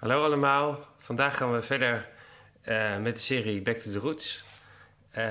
Hallo 0.00 0.24
allemaal. 0.24 0.78
Vandaag 0.96 1.36
gaan 1.36 1.52
we 1.52 1.62
verder 1.62 2.08
uh, 2.68 2.96
met 2.96 3.14
de 3.14 3.20
serie 3.20 3.62
Back 3.62 3.76
to 3.76 3.92
the 3.92 3.98
Roots. 3.98 4.44
Uh, 5.10 5.24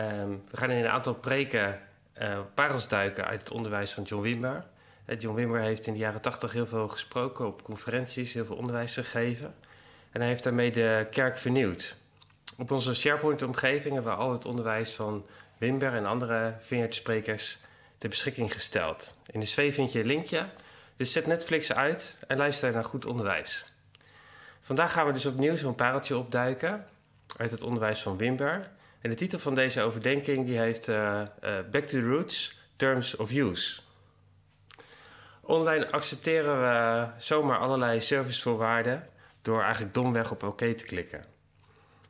we 0.50 0.58
gaan 0.58 0.72
in 0.72 0.78
een 0.78 0.92
aantal 0.92 1.14
preken 1.14 1.80
uh, 2.22 2.40
parels 2.54 2.88
duiken 2.88 3.26
uit 3.26 3.40
het 3.40 3.52
onderwijs 3.52 3.92
van 3.92 4.04
John 4.04 4.22
Wimber. 4.22 4.66
John 5.20 5.36
Wimber 5.36 5.62
heeft 5.62 5.88
in 5.88 5.94
de 5.94 6.00
jaren 6.00 6.22
tachtig 6.22 6.52
heel 6.52 6.66
veel 6.66 6.88
gesproken 6.88 7.48
op 7.48 7.64
conferenties, 7.64 8.34
heel 8.34 8.46
veel 8.46 8.56
onderwijs 8.56 8.94
gegeven. 8.94 9.56
En 10.12 10.20
hij 10.20 10.30
heeft 10.30 10.44
daarmee 10.44 10.72
de 10.72 11.08
kerk 11.12 11.38
vernieuwd. 11.38 11.96
Op 12.58 12.72
onze 12.72 12.94
SharePoint-omgeving 12.94 13.94
hebben 13.94 14.14
we 14.14 14.20
al 14.20 14.32
het 14.32 14.46
onderwijs 14.46 14.94
van 14.94 15.26
Wimber 15.58 15.94
en 15.94 16.06
andere 16.06 16.56
vineyardsprekers 16.60 17.58
ter 17.98 18.10
beschikking 18.10 18.54
gesteld. 18.54 19.18
In 19.32 19.40
de 19.40 19.46
sfeer 19.46 19.74
vind 19.74 19.92
je 19.92 20.00
een 20.00 20.06
linkje, 20.06 20.46
dus 20.96 21.12
zet 21.12 21.28
Netflix 21.28 21.74
uit 21.74 22.18
en 22.28 22.38
luister 22.38 22.72
naar 22.72 22.86
goed 22.86 23.06
onderwijs. 23.06 23.68
Vandaag 24.70 24.94
gaan 24.94 25.06
we 25.06 25.14
dus 25.14 25.26
opnieuw 25.26 25.56
zo'n 25.56 25.76
pareltje 25.76 26.18
opduiken 26.18 26.88
uit 27.38 27.52
het 27.52 27.62
onderwijs 27.62 28.02
van 28.02 28.18
Wimber. 28.18 28.70
En 29.02 29.10
de 29.10 29.16
titel 29.16 29.40
van 29.40 29.56
deze 29.56 29.82
overdenking 29.82 30.46
die 30.46 30.58
heeft 30.58 30.88
uh, 30.88 30.96
uh, 30.96 31.58
Back 31.72 31.84
to 31.84 32.00
the 32.00 32.08
Roots, 32.08 32.60
Terms 32.76 33.16
of 33.16 33.32
Use. 33.32 33.82
Online 35.42 35.92
accepteren 35.92 36.62
we 36.62 37.08
zomaar 37.18 37.58
allerlei 37.58 38.02
servicevoorwaarden 38.02 39.08
door 39.42 39.62
eigenlijk 39.62 39.94
domweg 39.94 40.32
op 40.32 40.44
oké 40.44 40.74
te 40.74 40.86
klikken. 40.86 41.26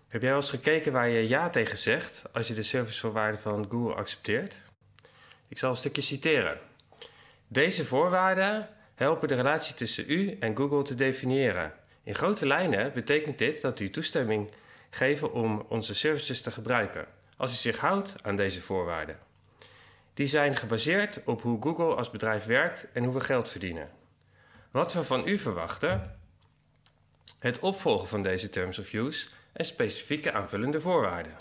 Heb 0.08 0.22
jij 0.22 0.30
wel 0.30 0.40
eens 0.40 0.50
gekeken 0.50 0.92
waar 0.92 1.10
je 1.10 1.28
ja 1.28 1.50
tegen 1.50 1.78
zegt 1.78 2.24
als 2.32 2.48
je 2.48 2.54
de 2.54 2.64
servicevoorwaarden 2.64 3.42
van 3.42 3.66
Google 3.70 3.94
accepteert? 3.94 4.62
Ik 5.48 5.58
zal 5.58 5.70
een 5.70 5.76
stukje 5.76 6.02
citeren. 6.02 6.58
Deze 7.48 7.86
voorwaarden 7.86 8.70
helpen 8.96 9.28
de 9.28 9.36
relatie 9.36 9.76
tussen 9.76 10.06
u 10.08 10.38
en 10.40 10.58
Google 10.58 10.84
te 10.84 10.96
definiëren. 10.96 11.79
In 12.10 12.16
grote 12.16 12.46
lijnen 12.46 12.94
betekent 12.94 13.38
dit 13.38 13.62
dat 13.62 13.80
u 13.80 13.90
toestemming 13.90 14.52
geven 14.90 15.34
om 15.34 15.66
onze 15.68 15.94
services 15.96 16.42
te 16.42 16.52
gebruiken, 16.52 17.06
als 17.38 17.52
u 17.52 17.56
zich 17.56 17.78
houdt 17.78 18.16
aan 18.22 18.36
deze 18.36 18.62
voorwaarden. 18.62 19.20
Die 20.14 20.26
zijn 20.26 20.56
gebaseerd 20.56 21.24
op 21.26 21.42
hoe 21.42 21.62
Google 21.62 21.96
als 21.96 22.10
bedrijf 22.10 22.46
werkt 22.46 22.88
en 22.94 23.04
hoe 23.04 23.14
we 23.14 23.20
geld 23.20 23.50
verdienen. 23.50 23.90
Wat 24.72 24.94
we 24.94 25.04
van 25.04 25.28
u 25.28 25.38
verwachten, 25.38 26.20
het 27.40 27.60
opvolgen 27.60 28.08
van 28.08 28.24
deze 28.24 28.50
terms 28.50 28.80
of 28.80 28.94
use 28.94 29.28
en 29.54 29.66
specifieke 29.66 30.32
aanvullende 30.32 30.82
voorwaarden. 30.82 31.38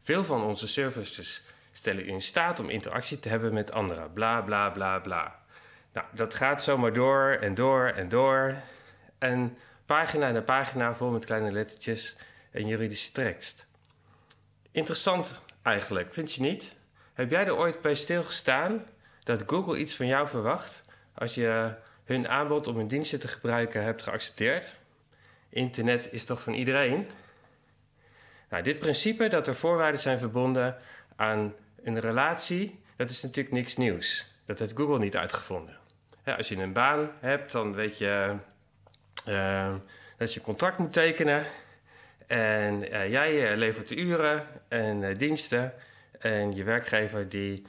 Veel 0.00 0.24
van 0.24 0.42
onze 0.42 0.68
services 0.68 1.42
stellen 1.72 2.04
u 2.04 2.08
in 2.08 2.22
staat 2.22 2.60
om 2.60 2.70
interactie 2.70 3.20
te 3.20 3.28
hebben 3.28 3.54
met 3.54 3.72
anderen. 3.72 4.12
Bla 4.12 4.40
bla 4.40 4.70
bla 4.70 4.98
bla. 4.98 5.38
Nou, 5.92 6.06
dat 6.12 6.34
gaat 6.34 6.62
zomaar 6.62 6.92
door 6.92 7.30
en 7.40 7.54
door 7.54 7.86
en 7.86 8.08
door. 8.08 8.54
En 9.18 9.56
pagina 9.86 10.30
na 10.30 10.42
pagina 10.42 10.94
vol 10.94 11.10
met 11.10 11.24
kleine 11.24 11.52
lettertjes 11.52 12.16
en 12.50 12.66
juridische 12.66 13.12
tekst. 13.12 13.66
Interessant 14.70 15.44
eigenlijk, 15.62 16.12
vind 16.12 16.32
je 16.32 16.40
niet? 16.40 16.74
Heb 17.14 17.30
jij 17.30 17.46
er 17.46 17.56
ooit 17.56 17.80
bij 17.80 17.94
stilgestaan 17.94 18.86
dat 19.22 19.42
Google 19.46 19.78
iets 19.78 19.96
van 19.96 20.06
jou 20.06 20.28
verwacht 20.28 20.82
als 21.14 21.34
je 21.34 21.74
hun 22.04 22.28
aanbod 22.28 22.66
om 22.66 22.76
hun 22.76 22.88
diensten 22.88 23.20
te 23.20 23.28
gebruiken 23.28 23.82
hebt 23.82 24.02
geaccepteerd? 24.02 24.76
Internet 25.48 26.12
is 26.12 26.24
toch 26.24 26.42
van 26.42 26.52
iedereen? 26.52 27.08
Nou, 28.50 28.62
dit 28.62 28.78
principe 28.78 29.28
dat 29.28 29.46
er 29.46 29.54
voorwaarden 29.54 30.00
zijn 30.00 30.18
verbonden 30.18 30.76
aan 31.16 31.54
een 31.82 32.00
relatie, 32.00 32.82
dat 32.96 33.10
is 33.10 33.22
natuurlijk 33.22 33.54
niks 33.54 33.76
nieuws. 33.76 34.26
Dat 34.46 34.58
heeft 34.58 34.76
Google 34.76 34.98
niet 34.98 35.16
uitgevonden. 35.16 35.78
Als 36.24 36.48
je 36.48 36.56
een 36.56 36.72
baan 36.72 37.10
hebt, 37.20 37.52
dan 37.52 37.74
weet 37.74 37.98
je 37.98 38.36
uh, 39.28 39.74
dat 40.16 40.32
je 40.32 40.38
een 40.38 40.44
contract 40.44 40.78
moet 40.78 40.92
tekenen. 40.92 41.44
En 42.26 42.82
uh, 42.82 43.10
jij 43.10 43.50
eh, 43.50 43.56
levert 43.56 43.88
de 43.88 43.96
uren 43.96 44.46
en 44.68 45.14
diensten. 45.14 45.72
En 46.18 46.54
je 46.54 46.64
werkgever 46.64 47.28
die 47.28 47.66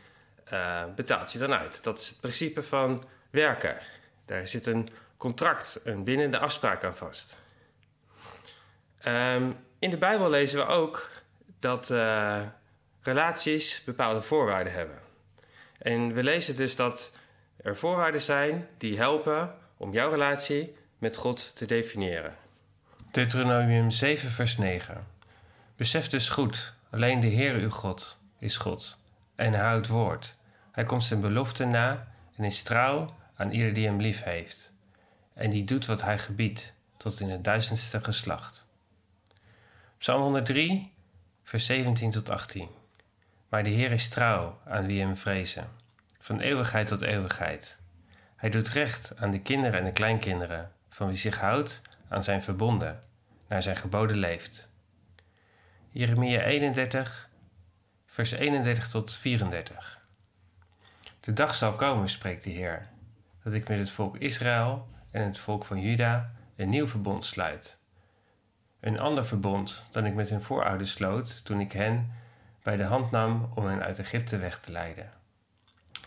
betaalt 0.95 1.31
je 1.31 1.37
dan 1.39 1.53
uit. 1.53 1.83
Dat 1.83 1.99
is 1.99 2.07
het 2.07 2.19
principe 2.19 2.63
van 2.63 3.03
werken. 3.29 3.77
Daar 4.25 4.47
zit 4.47 4.65
een 4.65 4.87
contract, 5.17 5.79
een 5.83 6.03
bindende 6.03 6.39
afspraak 6.39 6.83
aan 6.83 6.95
vast. 6.95 7.37
Um, 9.07 9.55
in 9.79 9.89
de 9.89 9.97
Bijbel 9.97 10.29
lezen 10.29 10.59
we 10.59 10.65
ook 10.65 11.09
dat 11.59 11.93
relaties 13.01 13.83
bepaalde 13.83 14.21
voorwaarden 14.21 14.73
hebben. 14.73 14.99
En 15.77 16.13
we 16.13 16.23
lezen 16.23 16.55
dus 16.55 16.75
dat 16.75 17.11
er 17.61 17.75
voorwaarden 17.75 18.21
zijn 18.21 18.67
die 18.77 18.97
helpen 18.97 19.55
om 19.77 19.91
jouw 19.91 20.09
relatie 20.09 20.75
met 20.97 21.15
God 21.15 21.55
te 21.55 21.65
definiëren. 21.65 22.35
Deuteronomium 23.11 23.91
7, 23.91 24.31
vers 24.31 24.57
9. 24.57 25.07
Besef 25.75 26.07
dus 26.07 26.29
goed, 26.29 26.73
alleen 26.89 27.19
de 27.19 27.27
Heer 27.27 27.55
uw 27.55 27.69
God 27.69 28.21
is 28.39 28.57
God. 28.57 28.97
En 29.35 29.53
houdt 29.53 29.87
woord. 29.87 30.35
Hij 30.71 30.83
komt 30.83 31.03
zijn 31.03 31.21
belofte 31.21 31.65
na 31.65 32.07
en 32.35 32.43
is 32.43 32.61
trouw 32.61 33.15
aan 33.35 33.51
ieder 33.51 33.73
die 33.73 33.85
hem 33.85 34.01
lief 34.01 34.23
heeft. 34.23 34.73
En 35.33 35.49
die 35.49 35.65
doet 35.65 35.85
wat 35.85 36.01
hij 36.01 36.19
gebiedt, 36.19 36.73
tot 36.97 37.19
in 37.19 37.29
het 37.29 37.43
duizendste 37.43 38.03
geslacht. 38.03 38.67
Psalm 39.97 40.21
103, 40.21 40.93
vers 41.43 41.65
17 41.65 42.11
tot 42.11 42.29
18. 42.29 42.67
Maar 43.49 43.63
de 43.63 43.69
Heer 43.69 43.91
is 43.91 44.09
trouw 44.09 44.59
aan 44.65 44.85
wie 44.85 45.01
hem 45.01 45.17
vrezen, 45.17 45.69
van 46.19 46.39
eeuwigheid 46.39 46.87
tot 46.87 47.01
eeuwigheid. 47.01 47.77
Hij 48.35 48.49
doet 48.49 48.69
recht 48.69 49.17
aan 49.17 49.31
de 49.31 49.39
kinderen 49.39 49.79
en 49.79 49.85
de 49.85 49.91
kleinkinderen, 49.91 50.71
van 50.97 51.07
wie 51.07 51.17
zich 51.17 51.39
houdt 51.39 51.81
aan 52.07 52.23
zijn 52.23 52.43
verbonden, 52.43 53.03
naar 53.47 53.61
zijn 53.61 53.75
geboden 53.75 54.17
leeft. 54.17 54.71
Jeremia 55.89 56.41
31, 56.41 57.29
vers 58.05 58.31
31 58.31 58.87
tot 58.89 59.13
34. 59.13 59.99
De 61.19 61.33
dag 61.33 61.55
zal 61.55 61.75
komen, 61.75 62.09
spreekt 62.09 62.43
de 62.43 62.49
Heer, 62.49 62.87
dat 63.43 63.53
ik 63.53 63.67
met 63.67 63.79
het 63.79 63.89
volk 63.89 64.17
Israël 64.17 64.87
en 65.11 65.23
het 65.23 65.39
volk 65.39 65.65
van 65.65 65.81
Juda 65.81 66.31
een 66.55 66.69
nieuw 66.69 66.87
verbond 66.87 67.25
sluit. 67.25 67.79
Een 68.79 68.99
ander 68.99 69.25
verbond 69.25 69.87
dan 69.91 70.05
ik 70.05 70.13
met 70.13 70.29
hun 70.29 70.41
voorouders 70.41 70.91
sloot 70.91 71.45
toen 71.45 71.59
ik 71.59 71.71
hen 71.71 72.11
bij 72.63 72.75
de 72.75 72.83
hand 72.83 73.11
nam 73.11 73.51
om 73.55 73.65
hen 73.65 73.83
uit 73.83 73.99
Egypte 73.99 74.37
weg 74.37 74.59
te 74.59 74.71
leiden. 74.71 75.11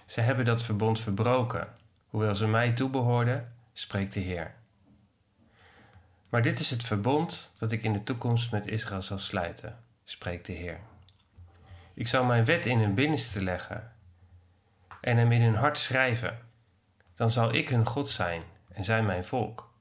Ze 0.05 0.21
hebben 0.21 0.45
dat 0.45 0.63
verbond 0.63 1.01
verbroken, 1.01 1.69
hoewel 2.09 2.35
ze 2.35 2.47
mij 2.47 2.73
toebehoorden, 2.73 3.53
spreekt 3.73 4.13
de 4.13 4.21
Heer. 4.21 4.59
Maar 6.31 6.43
dit 6.43 6.59
is 6.59 6.71
het 6.71 6.85
verbond 6.85 7.53
dat 7.59 7.73
ik 7.73 7.83
in 7.83 7.93
de 7.93 8.03
toekomst 8.03 8.53
met 8.53 8.67
Israël 8.67 9.03
zal 9.03 9.19
sluiten, 9.19 9.79
spreekt 10.05 10.47
de 10.47 10.53
Heer. 10.53 10.81
Ik 11.95 12.09
zal 12.09 12.25
mijn 12.25 12.45
wet 12.45 12.67
in 12.67 12.79
hun 12.79 12.95
binnenste 12.95 13.45
leggen 13.45 13.93
en 15.01 15.17
hem 15.17 15.33
in 15.33 15.43
hun 15.43 15.55
hart 15.55 15.79
schrijven. 15.79 16.39
Dan 17.15 17.31
zal 17.31 17.55
ik 17.55 17.69
hun 17.69 17.87
God 17.87 18.09
zijn 18.09 18.43
en 18.73 18.85
zij 18.85 19.03
mijn 19.03 19.25
volk. 19.25 19.73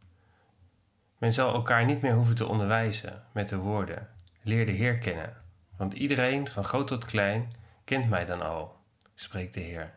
Men 1.17 1.33
zal 1.33 1.53
elkaar 1.53 1.85
niet 1.85 2.01
meer 2.01 2.13
hoeven 2.13 2.35
te 2.35 2.45
onderwijzen 2.45 3.23
met 3.31 3.49
de 3.49 3.57
woorden: 3.57 4.09
Leer 4.41 4.65
de 4.65 4.71
Heer 4.71 4.97
kennen 4.97 5.47
want 5.79 5.93
iedereen, 5.93 6.47
van 6.47 6.63
groot 6.63 6.87
tot 6.87 7.05
klein, 7.05 7.51
kent 7.83 8.09
mij 8.09 8.25
dan 8.25 8.41
al, 8.41 8.77
spreekt 9.15 9.53
de 9.53 9.59
Heer. 9.59 9.93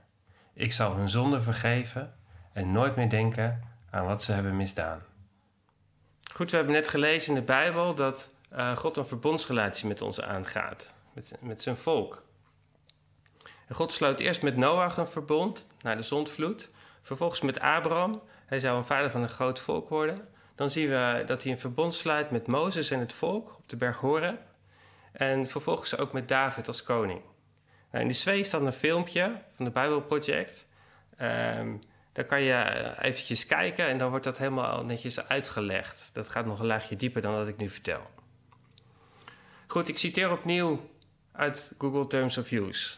Ik 0.53 0.73
zal 0.73 0.97
hun 0.97 1.09
zonde 1.09 1.41
vergeven 1.41 2.15
en 2.53 2.73
nooit 2.73 2.97
meer 2.97 3.11
denken 3.11 3.63
aan 3.91 4.05
wat 4.05 4.23
ze 4.23 4.33
hebben 4.33 4.57
misdaan. 4.57 5.01
Goed, 6.35 6.51
we 6.51 6.57
hebben 6.57 6.75
net 6.75 6.89
gelezen 6.89 7.35
in 7.35 7.41
de 7.41 7.47
Bijbel 7.47 7.95
dat 7.95 8.35
uh, 8.53 8.77
God 8.77 8.97
een 8.97 9.07
verbondsrelatie 9.07 9.87
met 9.87 10.03
ons 10.03 10.21
aangaat, 10.21 10.95
met, 11.13 11.35
met 11.41 11.63
zijn 11.63 11.77
volk. 11.77 12.23
God 13.71 13.93
sloot 13.93 14.21
eerst 14.21 14.43
met 14.43 14.57
Noach 14.57 14.97
een 14.97 15.07
verbond 15.07 15.69
na 15.79 15.95
de 15.95 16.03
zondvloed, 16.03 16.71
vervolgens 17.03 17.41
met 17.41 17.61
Abraham. 17.61 18.23
Hij 18.47 18.61
zou 18.61 18.77
een 18.77 18.85
vader 18.85 19.11
van 19.11 19.23
een 19.23 19.29
groot 19.29 19.61
volk 19.61 19.89
worden. 19.89 20.29
Dan 20.55 20.71
zien 20.71 20.89
we 20.89 21.23
dat 21.27 21.43
hij 21.43 21.53
een 21.53 21.59
verbond 21.59 21.95
sluit 21.95 22.31
met 22.31 22.47
Mozes 22.47 22.91
en 22.91 23.01
het 23.01 23.13
volk 23.13 23.57
op 23.59 23.69
de 23.69 23.77
berg 23.77 23.97
Horeb. 23.97 24.41
En 25.13 25.47
vervolgens 25.47 25.97
ook 25.97 26.13
met 26.13 26.29
David 26.29 26.67
als 26.69 26.83
koning. 26.83 27.21
Nou, 27.91 28.03
in 28.03 28.11
de 28.11 28.17
zweet 28.17 28.47
staat 28.47 28.61
een 28.61 28.73
filmpje 28.73 29.33
van 29.55 29.65
de 29.65 29.71
Bijbelproject. 29.71 30.67
Um, 31.21 31.81
daar 32.13 32.25
kan 32.25 32.43
je 32.43 32.93
eventjes 33.01 33.47
kijken 33.47 33.87
en 33.87 33.99
dan 33.99 34.11
wordt 34.11 34.25
dat 34.25 34.39
helemaal 34.39 34.85
netjes 34.85 35.29
uitgelegd. 35.29 36.11
Dat 36.13 36.29
gaat 36.29 36.47
nog 36.47 36.59
een 36.59 36.67
laagje 36.67 36.97
dieper 36.97 37.23
dan 37.23 37.35
wat 37.35 37.49
ik 37.49 37.57
nu 37.57 37.69
vertel. 37.69 38.11
Goed, 39.67 39.89
ik 39.89 39.99
citeer 39.99 40.33
opnieuw 40.33 40.91
uit 41.33 41.75
Google 41.79 42.07
Terms 42.07 42.39
of 42.39 42.51
Use. 42.51 42.97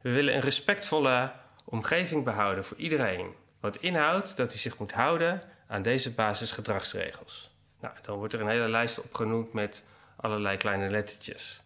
We 0.00 0.10
willen 0.10 0.34
een 0.34 0.40
respectvolle 0.40 1.32
omgeving 1.64 2.24
behouden 2.24 2.64
voor 2.64 2.76
iedereen. 2.76 3.34
Wat 3.60 3.76
inhoudt 3.76 4.36
dat 4.36 4.54
u 4.54 4.56
zich 4.56 4.78
moet 4.78 4.92
houden 4.92 5.42
aan 5.66 5.82
deze 5.82 6.14
basisgedragsregels. 6.14 7.50
Nou, 7.80 7.94
dan 8.02 8.16
wordt 8.16 8.34
er 8.34 8.40
een 8.40 8.48
hele 8.48 8.68
lijst 8.68 9.00
opgenoemd 9.00 9.52
met 9.52 9.84
allerlei 10.16 10.56
kleine 10.56 10.90
lettertjes. 10.90 11.62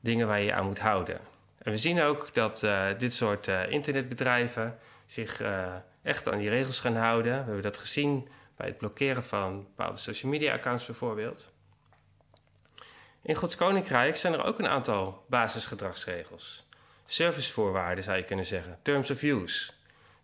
Dingen 0.00 0.26
waar 0.26 0.40
je 0.40 0.54
aan 0.54 0.66
moet 0.66 0.78
houden. 0.78 1.18
En 1.58 1.72
we 1.72 1.76
zien 1.76 2.02
ook 2.02 2.34
dat 2.34 2.62
uh, 2.62 2.86
dit 2.98 3.14
soort 3.14 3.48
uh, 3.48 3.70
internetbedrijven 3.70 4.78
zich 5.06 5.40
echt 6.04 6.28
aan 6.28 6.38
die 6.38 6.48
regels 6.48 6.80
gaan 6.80 6.96
houden. 6.96 7.32
We 7.32 7.44
hebben 7.44 7.62
dat 7.62 7.78
gezien 7.78 8.28
bij 8.56 8.66
het 8.66 8.78
blokkeren 8.78 9.24
van 9.24 9.62
bepaalde 9.62 9.98
social 9.98 10.30
media 10.30 10.52
accounts 10.52 10.86
bijvoorbeeld. 10.86 11.52
In 13.22 13.34
Gods 13.34 13.56
Koninkrijk 13.56 14.16
zijn 14.16 14.32
er 14.32 14.44
ook 14.44 14.58
een 14.58 14.68
aantal 14.68 15.24
basisgedragsregels. 15.28 16.66
Servicevoorwaarden 17.06 18.04
zou 18.04 18.16
je 18.16 18.24
kunnen 18.24 18.46
zeggen, 18.46 18.78
terms 18.82 19.10
of 19.10 19.22
use. 19.22 19.72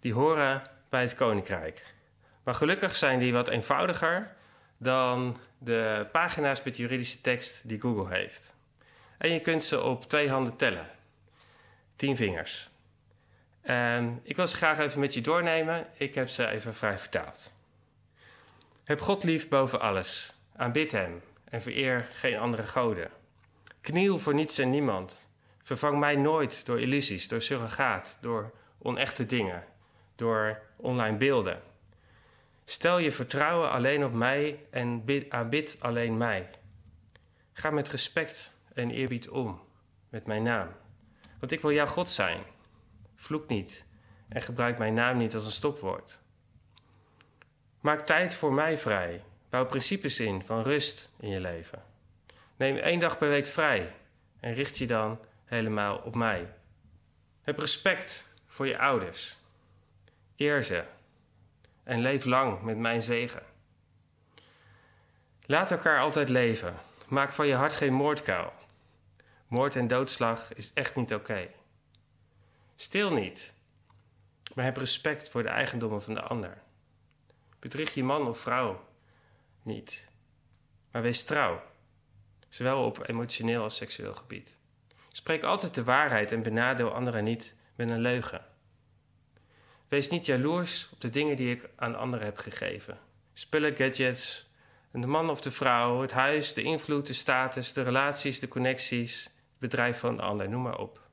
Die 0.00 0.12
horen 0.12 0.62
bij 0.88 1.02
het 1.02 1.14
Koninkrijk. 1.14 1.94
Maar 2.42 2.54
gelukkig 2.54 2.96
zijn 2.96 3.18
die 3.18 3.32
wat 3.32 3.48
eenvoudiger 3.48 4.34
dan 4.76 5.36
de 5.58 6.06
pagina's 6.12 6.62
met 6.62 6.76
juridische 6.76 7.20
tekst 7.20 7.60
die 7.64 7.80
Google 7.80 8.14
heeft. 8.14 8.54
En 9.18 9.32
je 9.32 9.40
kunt 9.40 9.64
ze 9.64 9.82
op 9.82 10.08
twee 10.08 10.30
handen 10.30 10.56
tellen. 10.56 10.86
Tien 11.96 12.16
vingers. 12.16 12.70
En 13.60 14.20
ik 14.22 14.36
wil 14.36 14.46
ze 14.46 14.56
graag 14.56 14.78
even 14.78 15.00
met 15.00 15.14
je 15.14 15.20
doornemen. 15.20 15.86
Ik 15.96 16.14
heb 16.14 16.28
ze 16.28 16.46
even 16.46 16.74
vrij 16.74 16.98
vertaald. 16.98 17.52
Heb 18.84 19.00
God 19.00 19.24
lief 19.24 19.48
boven 19.48 19.80
alles. 19.80 20.34
Aanbid 20.56 20.92
Hem 20.92 21.22
en 21.44 21.62
vereer 21.62 22.08
geen 22.12 22.38
andere 22.38 22.62
goden. 22.62 23.10
Kniel 23.80 24.18
voor 24.18 24.34
niets 24.34 24.58
en 24.58 24.70
niemand. 24.70 25.28
Vervang 25.62 25.98
mij 25.98 26.16
nooit 26.16 26.66
door 26.66 26.80
illusies, 26.80 27.28
door 27.28 27.42
surrogaat, 27.42 28.18
door 28.20 28.52
onechte 28.78 29.26
dingen, 29.26 29.64
door 30.16 30.62
online 30.76 31.16
beelden. 31.16 31.62
Stel 32.64 32.98
je 32.98 33.12
vertrouwen 33.12 33.70
alleen 33.70 34.04
op 34.04 34.12
mij 34.12 34.58
en 34.70 35.04
aanbid 35.28 35.76
alleen 35.80 36.16
mij. 36.16 36.50
Ga 37.52 37.70
met 37.70 37.88
respect 37.88 38.52
en 38.74 38.90
eerbied 38.90 39.28
om 39.28 39.60
met 40.08 40.26
mijn 40.26 40.42
naam. 40.42 40.68
Want 41.38 41.52
ik 41.52 41.60
wil 41.60 41.72
jouw 41.72 41.86
God 41.86 42.10
zijn. 42.10 42.40
Vloek 43.20 43.48
niet 43.48 43.84
en 44.28 44.42
gebruik 44.42 44.78
mijn 44.78 44.94
naam 44.94 45.16
niet 45.16 45.34
als 45.34 45.44
een 45.44 45.50
stopwoord. 45.50 46.20
Maak 47.80 48.06
tijd 48.06 48.34
voor 48.34 48.52
mij 48.52 48.78
vrij. 48.78 49.24
Bouw 49.50 49.66
principes 49.66 50.20
in 50.20 50.44
van 50.44 50.62
rust 50.62 51.12
in 51.18 51.28
je 51.28 51.40
leven. 51.40 51.82
Neem 52.56 52.76
één 52.76 53.00
dag 53.00 53.18
per 53.18 53.28
week 53.28 53.46
vrij 53.46 53.94
en 54.40 54.52
richt 54.52 54.78
je 54.78 54.86
dan 54.86 55.18
helemaal 55.44 55.96
op 55.96 56.14
mij. 56.14 56.52
Heb 57.42 57.58
respect 57.58 58.24
voor 58.46 58.66
je 58.66 58.78
ouders. 58.78 59.38
Eer 60.36 60.64
ze 60.64 60.84
en 61.82 62.00
leef 62.00 62.24
lang 62.24 62.62
met 62.62 62.76
mijn 62.76 63.02
zegen. 63.02 63.42
Laat 65.46 65.70
elkaar 65.70 66.00
altijd 66.00 66.28
leven. 66.28 66.74
Maak 67.08 67.32
van 67.32 67.46
je 67.46 67.54
hart 67.54 67.74
geen 67.76 67.92
moordkuil. 67.92 68.52
Moord 69.46 69.76
en 69.76 69.88
doodslag 69.88 70.54
is 70.54 70.72
echt 70.74 70.96
niet 70.96 71.14
oké. 71.14 71.48
Stil 72.80 73.12
niet, 73.12 73.54
maar 74.54 74.64
heb 74.64 74.76
respect 74.76 75.28
voor 75.30 75.42
de 75.42 75.48
eigendommen 75.48 76.02
van 76.02 76.14
de 76.14 76.22
ander. 76.22 76.62
Bedrieg 77.58 77.94
je 77.94 78.04
man 78.04 78.28
of 78.28 78.38
vrouw 78.38 78.88
niet, 79.62 80.10
maar 80.90 81.02
wees 81.02 81.24
trouw, 81.24 81.62
zowel 82.48 82.84
op 82.84 83.08
emotioneel 83.08 83.62
als 83.62 83.76
seksueel 83.76 84.14
gebied. 84.14 84.56
Spreek 85.12 85.42
altijd 85.42 85.74
de 85.74 85.84
waarheid 85.84 86.32
en 86.32 86.42
benadeel 86.42 86.94
anderen 86.94 87.24
niet 87.24 87.54
met 87.74 87.90
een 87.90 88.00
leugen. 88.00 88.44
Wees 89.88 90.08
niet 90.08 90.26
jaloers 90.26 90.88
op 90.92 91.00
de 91.00 91.10
dingen 91.10 91.36
die 91.36 91.54
ik 91.54 91.70
aan 91.76 91.96
anderen 91.96 92.24
heb 92.24 92.38
gegeven. 92.38 92.98
Spullen, 93.32 93.76
gadgets, 93.76 94.50
de 94.92 95.06
man 95.06 95.30
of 95.30 95.40
de 95.40 95.50
vrouw, 95.50 96.00
het 96.00 96.12
huis, 96.12 96.54
de 96.54 96.62
invloed, 96.62 97.06
de 97.06 97.12
status, 97.12 97.72
de 97.72 97.82
relaties, 97.82 98.40
de 98.40 98.48
connecties, 98.48 99.24
het 99.24 99.58
bedrijf 99.58 99.98
van 99.98 100.16
de 100.16 100.22
ander, 100.22 100.48
noem 100.48 100.62
maar 100.62 100.78
op. 100.78 101.08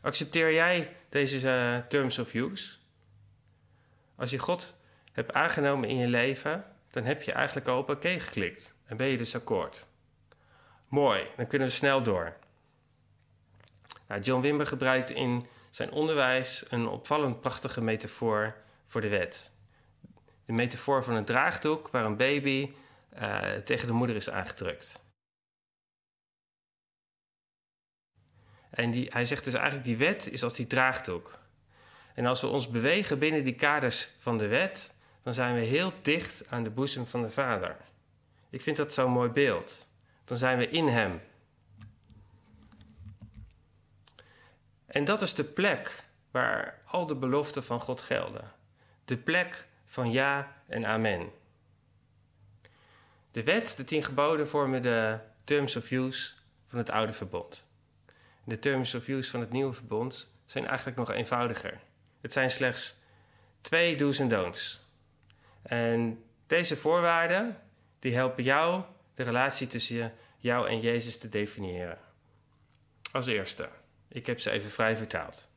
Accepteer 0.00 0.52
jij 0.52 0.96
deze 1.08 1.46
uh, 1.46 1.86
terms 1.86 2.18
of 2.18 2.34
use? 2.34 2.74
Als 4.16 4.30
je 4.30 4.38
God 4.38 4.80
hebt 5.12 5.32
aangenomen 5.32 5.88
in 5.88 5.96
je 5.96 6.06
leven, 6.06 6.64
dan 6.90 7.04
heb 7.04 7.22
je 7.22 7.32
eigenlijk 7.32 7.68
al 7.68 7.78
op 7.78 7.88
oké 7.88 8.18
geklikt 8.20 8.74
en 8.84 8.96
ben 8.96 9.06
je 9.06 9.16
dus 9.16 9.34
akkoord. 9.34 9.86
Mooi, 10.88 11.26
dan 11.36 11.46
kunnen 11.46 11.68
we 11.68 11.74
snel 11.74 12.02
door. 12.02 12.36
Nou, 14.08 14.20
John 14.20 14.42
Wimber 14.42 14.66
gebruikt 14.66 15.10
in 15.10 15.46
zijn 15.70 15.92
onderwijs 15.92 16.64
een 16.68 16.88
opvallend 16.88 17.40
prachtige 17.40 17.80
metafoor 17.80 18.56
voor 18.86 19.00
de 19.00 19.08
wet. 19.08 19.50
De 20.44 20.52
metafoor 20.52 21.04
van 21.04 21.14
een 21.14 21.24
draagdoek 21.24 21.88
waar 21.88 22.04
een 22.04 22.16
baby 22.16 22.72
uh, 23.18 23.38
tegen 23.64 23.86
de 23.86 23.92
moeder 23.92 24.16
is 24.16 24.30
aangedrukt. 24.30 25.02
En 28.80 28.90
die, 28.90 29.08
hij 29.12 29.24
zegt 29.24 29.44
dus 29.44 29.54
eigenlijk 29.54 29.84
die 29.84 29.96
wet 29.96 30.30
is 30.30 30.42
als 30.42 30.54
die 30.54 30.66
draagdoek. 30.66 31.38
En 32.14 32.26
als 32.26 32.40
we 32.40 32.46
ons 32.46 32.68
bewegen 32.68 33.18
binnen 33.18 33.44
die 33.44 33.54
kaders 33.54 34.10
van 34.18 34.38
de 34.38 34.46
wet, 34.46 34.94
dan 35.22 35.34
zijn 35.34 35.54
we 35.54 35.60
heel 35.60 35.92
dicht 36.02 36.48
aan 36.48 36.62
de 36.62 36.70
boezem 36.70 37.06
van 37.06 37.22
de 37.22 37.30
Vader. 37.30 37.76
Ik 38.50 38.60
vind 38.60 38.76
dat 38.76 38.92
zo'n 38.92 39.10
mooi 39.10 39.30
beeld. 39.30 39.88
Dan 40.24 40.36
zijn 40.36 40.58
we 40.58 40.68
in 40.68 40.86
Hem. 40.86 41.20
En 44.86 45.04
dat 45.04 45.22
is 45.22 45.34
de 45.34 45.44
plek 45.44 46.04
waar 46.30 46.82
al 46.84 47.06
de 47.06 47.16
beloften 47.16 47.64
van 47.64 47.80
God 47.80 48.00
gelden. 48.00 48.52
De 49.04 49.16
plek 49.16 49.68
van 49.86 50.10
ja 50.10 50.62
en 50.66 50.86
amen. 50.86 51.30
De 53.30 53.42
wet, 53.44 53.76
de 53.76 53.84
tien 53.84 54.02
geboden, 54.02 54.48
vormen 54.48 54.82
de 54.82 55.18
terms 55.44 55.76
of 55.76 55.90
use 55.90 56.32
van 56.66 56.78
het 56.78 56.90
oude 56.90 57.12
verbond. 57.12 57.69
De 58.50 58.58
terms 58.58 58.94
of 58.94 59.08
use 59.08 59.30
van 59.30 59.40
het 59.40 59.50
nieuwe 59.50 59.72
verbond 59.72 60.30
zijn 60.44 60.66
eigenlijk 60.66 60.96
nog 60.96 61.10
eenvoudiger. 61.10 61.80
Het 62.20 62.32
zijn 62.32 62.50
slechts 62.50 62.96
twee 63.60 63.96
do's 63.96 64.18
en 64.18 64.28
don'ts. 64.28 64.86
En 65.62 66.24
deze 66.46 66.76
voorwaarden 66.76 67.60
die 67.98 68.14
helpen 68.14 68.44
jou 68.44 68.82
de 69.14 69.22
relatie 69.22 69.66
tussen 69.66 70.12
jou 70.38 70.68
en 70.68 70.80
Jezus 70.80 71.18
te 71.18 71.28
definiëren. 71.28 71.98
Als 73.12 73.26
eerste, 73.26 73.68
ik 74.08 74.26
heb 74.26 74.40
ze 74.40 74.50
even 74.50 74.70
vrij 74.70 74.96
vertaald. 74.96 75.48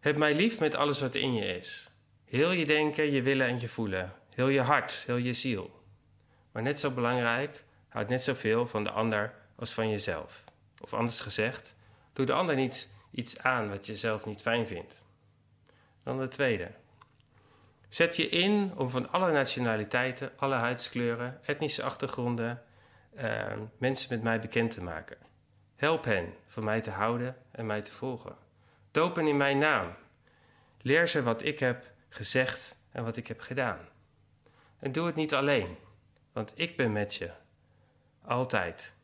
Heb 0.00 0.16
mij 0.16 0.34
lief 0.34 0.58
met 0.58 0.74
alles 0.74 1.00
wat 1.00 1.14
in 1.14 1.34
je 1.34 1.56
is. 1.56 1.92
Heel 2.24 2.50
je 2.50 2.64
denken, 2.64 3.10
je 3.10 3.22
willen 3.22 3.46
en 3.46 3.60
je 3.60 3.68
voelen. 3.68 4.12
Heel 4.34 4.48
je 4.48 4.60
hart, 4.60 5.02
heel 5.06 5.16
je 5.16 5.32
ziel. 5.32 5.82
Maar 6.52 6.62
net 6.62 6.80
zo 6.80 6.90
belangrijk, 6.90 7.64
houd 7.88 8.08
net 8.08 8.22
zoveel 8.22 8.66
van 8.66 8.84
de 8.84 8.90
ander 8.90 9.34
als 9.56 9.72
van 9.72 9.90
jezelf. 9.90 10.48
Of 10.80 10.94
anders 10.94 11.20
gezegd, 11.20 11.74
doe 12.12 12.26
de 12.26 12.32
ander 12.32 12.54
niet 12.54 12.90
iets 13.10 13.38
aan 13.38 13.68
wat 13.68 13.86
je 13.86 13.96
zelf 13.96 14.26
niet 14.26 14.42
fijn 14.42 14.66
vindt. 14.66 15.04
Dan 16.02 16.18
de 16.18 16.28
tweede. 16.28 16.70
Zet 17.88 18.16
je 18.16 18.28
in 18.28 18.72
om 18.76 18.88
van 18.88 19.10
alle 19.10 19.32
nationaliteiten, 19.32 20.32
alle 20.36 20.54
huidskleuren, 20.54 21.40
etnische 21.44 21.82
achtergronden, 21.82 22.62
uh, 23.16 23.52
mensen 23.78 24.14
met 24.14 24.22
mij 24.22 24.40
bekend 24.40 24.70
te 24.70 24.82
maken. 24.82 25.16
Help 25.76 26.04
hen 26.04 26.34
van 26.46 26.64
mij 26.64 26.80
te 26.80 26.90
houden 26.90 27.36
en 27.50 27.66
mij 27.66 27.82
te 27.82 27.92
volgen. 27.92 28.36
Dopen 28.90 29.26
in 29.26 29.36
mijn 29.36 29.58
naam. 29.58 29.94
Leer 30.82 31.08
ze 31.08 31.22
wat 31.22 31.44
ik 31.44 31.58
heb 31.58 31.92
gezegd 32.08 32.76
en 32.90 33.04
wat 33.04 33.16
ik 33.16 33.26
heb 33.26 33.40
gedaan. 33.40 33.78
En 34.78 34.92
doe 34.92 35.06
het 35.06 35.14
niet 35.14 35.34
alleen, 35.34 35.76
want 36.32 36.52
ik 36.54 36.76
ben 36.76 36.92
met 36.92 37.14
je. 37.14 37.30
Altijd. 38.24 38.94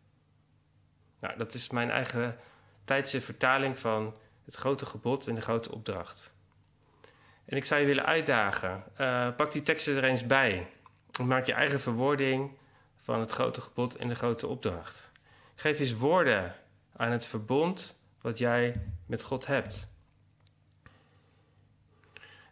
Nou, 1.18 1.38
dat 1.38 1.54
is 1.54 1.70
mijn 1.70 1.90
eigen 1.90 2.38
tijdse 2.84 3.20
vertaling 3.20 3.78
van 3.78 4.16
het 4.44 4.54
grote 4.54 4.86
gebod 4.86 5.26
en 5.26 5.34
de 5.34 5.40
grote 5.40 5.72
opdracht. 5.72 6.34
En 7.44 7.56
ik 7.56 7.64
zou 7.64 7.80
je 7.80 7.86
willen 7.86 8.06
uitdagen, 8.06 8.84
uh, 9.00 9.34
pak 9.36 9.52
die 9.52 9.62
teksten 9.62 9.96
er 9.96 10.04
eens 10.04 10.26
bij. 10.26 10.66
Maak 11.22 11.46
je 11.46 11.52
eigen 11.52 11.80
verwoording 11.80 12.50
van 13.00 13.20
het 13.20 13.30
grote 13.30 13.60
gebod 13.60 13.96
en 13.96 14.08
de 14.08 14.14
grote 14.14 14.46
opdracht. 14.46 15.10
Geef 15.54 15.78
eens 15.78 15.94
woorden 15.94 16.54
aan 16.96 17.10
het 17.10 17.26
verbond 17.26 17.98
wat 18.20 18.38
jij 18.38 18.80
met 19.06 19.22
God 19.22 19.46
hebt. 19.46 19.88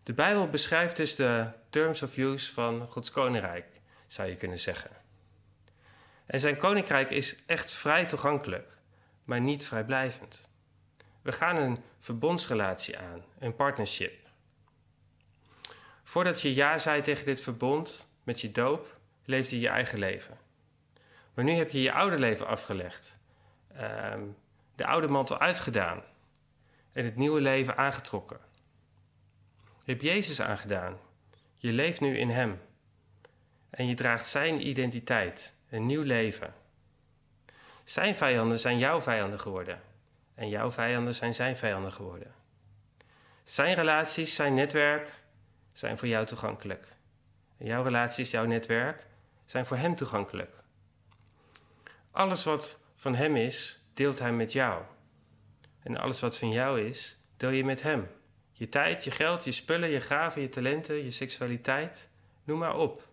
De 0.03 0.13
Bijbel 0.13 0.49
beschrijft 0.49 0.97
dus 0.97 1.15
de 1.15 1.47
terms 1.71 2.03
of 2.03 2.17
use 2.17 2.53
van 2.53 2.89
Gods 2.89 3.11
koninkrijk, 3.11 3.67
zou 4.07 4.29
je 4.29 4.37
kunnen 4.37 4.59
zeggen. 4.59 5.04
En 6.27 6.41
zijn 6.41 6.57
koninkrijk 6.57 7.11
is 7.11 7.37
echt 7.47 7.73
vrij 7.73 8.07
toegankelijk, 8.07 8.79
maar 9.25 9.41
niet 9.41 9.65
vrijblijvend. 9.65 10.49
We 11.23 11.33
gaan 11.33 11.57
een 11.57 11.83
verbondsrelatie 11.99 12.99
aan, 12.99 13.25
een 13.39 13.55
partnership. 13.55 14.29
Voordat 16.05 16.41
je 16.41 16.55
ja 16.55 16.79
zei 16.79 17.03
tegen 17.03 17.25
dit 17.25 17.41
verbond 17.41 18.13
met 18.23 18.41
je 18.41 18.51
doop, 18.51 18.99
leefde 19.25 19.55
je 19.55 19.61
je 19.61 19.69
eigen 19.69 19.99
leven. 19.99 20.39
Maar 21.35 21.45
nu 21.45 21.53
heb 21.53 21.71
je 21.71 21.83
je 21.83 21.93
oude 21.93 22.19
leven 22.19 22.47
afgelegd, 22.47 23.19
ehm, 23.75 24.23
de 24.77 24.87
oude 24.87 25.09
mantel 25.09 25.39
uitgedaan 25.39 26.03
en 26.93 27.05
het 27.05 27.17
nieuwe 27.17 27.41
leven 27.41 27.77
aangetrokken. 27.77 28.39
Je 29.85 29.91
hebt 29.93 30.03
Jezus 30.03 30.41
aangedaan. 30.41 30.99
Je 31.57 31.73
leeft 31.73 32.01
nu 32.01 32.19
in 32.19 32.31
Hem. 32.31 32.61
En 33.71 33.87
je 33.87 33.95
draagt 33.95 34.27
Zijn 34.27 34.67
identiteit, 34.67 35.54
een 35.75 35.87
nieuw 35.87 36.03
leven. 36.03 36.55
Zijn 37.85 38.17
vijanden 38.17 38.59
zijn 38.59 38.79
jouw 38.79 39.01
vijanden 39.01 39.41
geworden. 39.41 39.83
En 40.35 40.49
jouw 40.49 40.71
vijanden 40.71 41.15
zijn 41.15 41.35
zijn 41.35 41.57
vijanden 41.57 41.93
geworden. 41.93 42.35
Zijn 43.45 43.75
relaties, 43.75 44.35
zijn 44.35 44.55
netwerk 44.55 45.23
zijn 45.73 45.99
voor 45.99 46.09
jou 46.09 46.27
toegankelijk. 46.27 46.95
Jouw 47.57 47.83
relaties, 47.83 48.31
jouw 48.31 48.45
netwerk 48.45 49.07
zijn 49.45 49.67
voor 49.67 49.77
Hem 49.77 49.95
toegankelijk. 49.95 50.55
Alles 52.11 52.45
wat 52.45 52.81
van 52.97 53.15
Hem 53.15 53.37
is, 53.37 53.79
deelt 53.95 54.19
Hij 54.19 54.33
met 54.33 54.53
jou. 54.53 54.83
En 55.83 55.97
alles 55.97 56.21
wat 56.21 56.39
van 56.39 56.53
jou 56.53 56.81
is, 56.81 57.17
deel 57.37 57.51
je 57.51 57.65
met 57.65 57.83
Hem. 57.83 58.09
Je 58.53 58.69
tijd, 58.69 59.05
je 59.05 59.11
geld, 59.11 59.45
je 59.45 59.53
spullen, 59.53 59.89
je 59.89 60.01
gaven, 60.01 60.43
je 60.43 60.49
talenten, 60.49 61.05
je 61.05 61.11
seksualiteit, 61.11 62.11
noem 62.45 62.59
maar 62.59 62.77
op. 62.77 63.13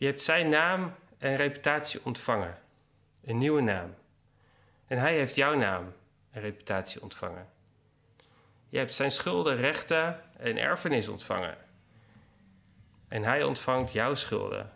Je 0.00 0.06
hebt 0.06 0.22
Zijn 0.22 0.48
naam 0.48 0.94
en 1.18 1.36
reputatie 1.36 2.00
ontvangen. 2.04 2.58
Een 3.24 3.38
nieuwe 3.38 3.60
naam. 3.60 3.94
En 4.86 4.98
Hij 4.98 5.14
heeft 5.14 5.34
jouw 5.34 5.56
naam 5.56 5.92
en 6.30 6.40
reputatie 6.40 7.02
ontvangen. 7.02 7.48
Je 8.68 8.78
hebt 8.78 8.94
Zijn 8.94 9.10
schulden, 9.10 9.56
rechten 9.56 10.20
en 10.36 10.58
erfenis 10.58 11.08
ontvangen. 11.08 11.56
En 13.08 13.22
Hij 13.22 13.42
ontvangt 13.42 13.92
jouw 13.92 14.14
schulden, 14.14 14.72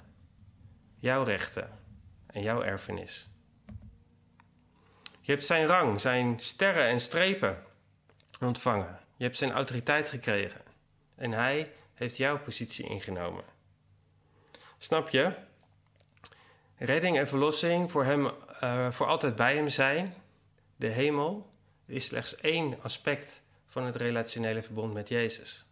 jouw 0.99 1.23
rechten 1.23 1.78
en 2.26 2.43
jouw 2.43 2.62
erfenis. 2.62 3.28
Je 5.21 5.33
hebt 5.33 5.47
zijn 5.47 5.66
rang, 5.66 6.00
zijn 6.00 6.40
sterren 6.40 6.87
en 6.87 7.00
strepen 7.00 7.62
ontvangen. 8.40 8.99
Je 9.16 9.25
hebt 9.25 9.37
zijn 9.37 9.52
autoriteit 9.52 10.09
gekregen. 10.09 10.61
En 11.14 11.33
hij 11.33 11.73
heeft 11.95 12.16
jouw 12.16 12.38
positie 12.38 12.88
ingenomen. 12.88 13.53
Snap 14.78 15.09
je? 15.09 15.33
Redding 16.76 17.19
en 17.19 17.28
verlossing 17.28 17.90
voor 17.90 18.04
hem 18.04 18.31
uh, 18.62 18.90
voor 18.90 19.07
altijd 19.07 19.37
bij 19.37 19.57
hem 19.57 19.69
zijn, 19.69 20.14
de 20.76 20.87
hemel, 20.87 21.52
is 21.87 22.04
slechts 22.04 22.37
één 22.37 22.83
aspect 22.83 23.43
van 23.66 23.85
het 23.85 23.97
relationele 23.97 24.62
verbond 24.62 24.93
met 24.95 25.09
Jezus. 25.09 25.66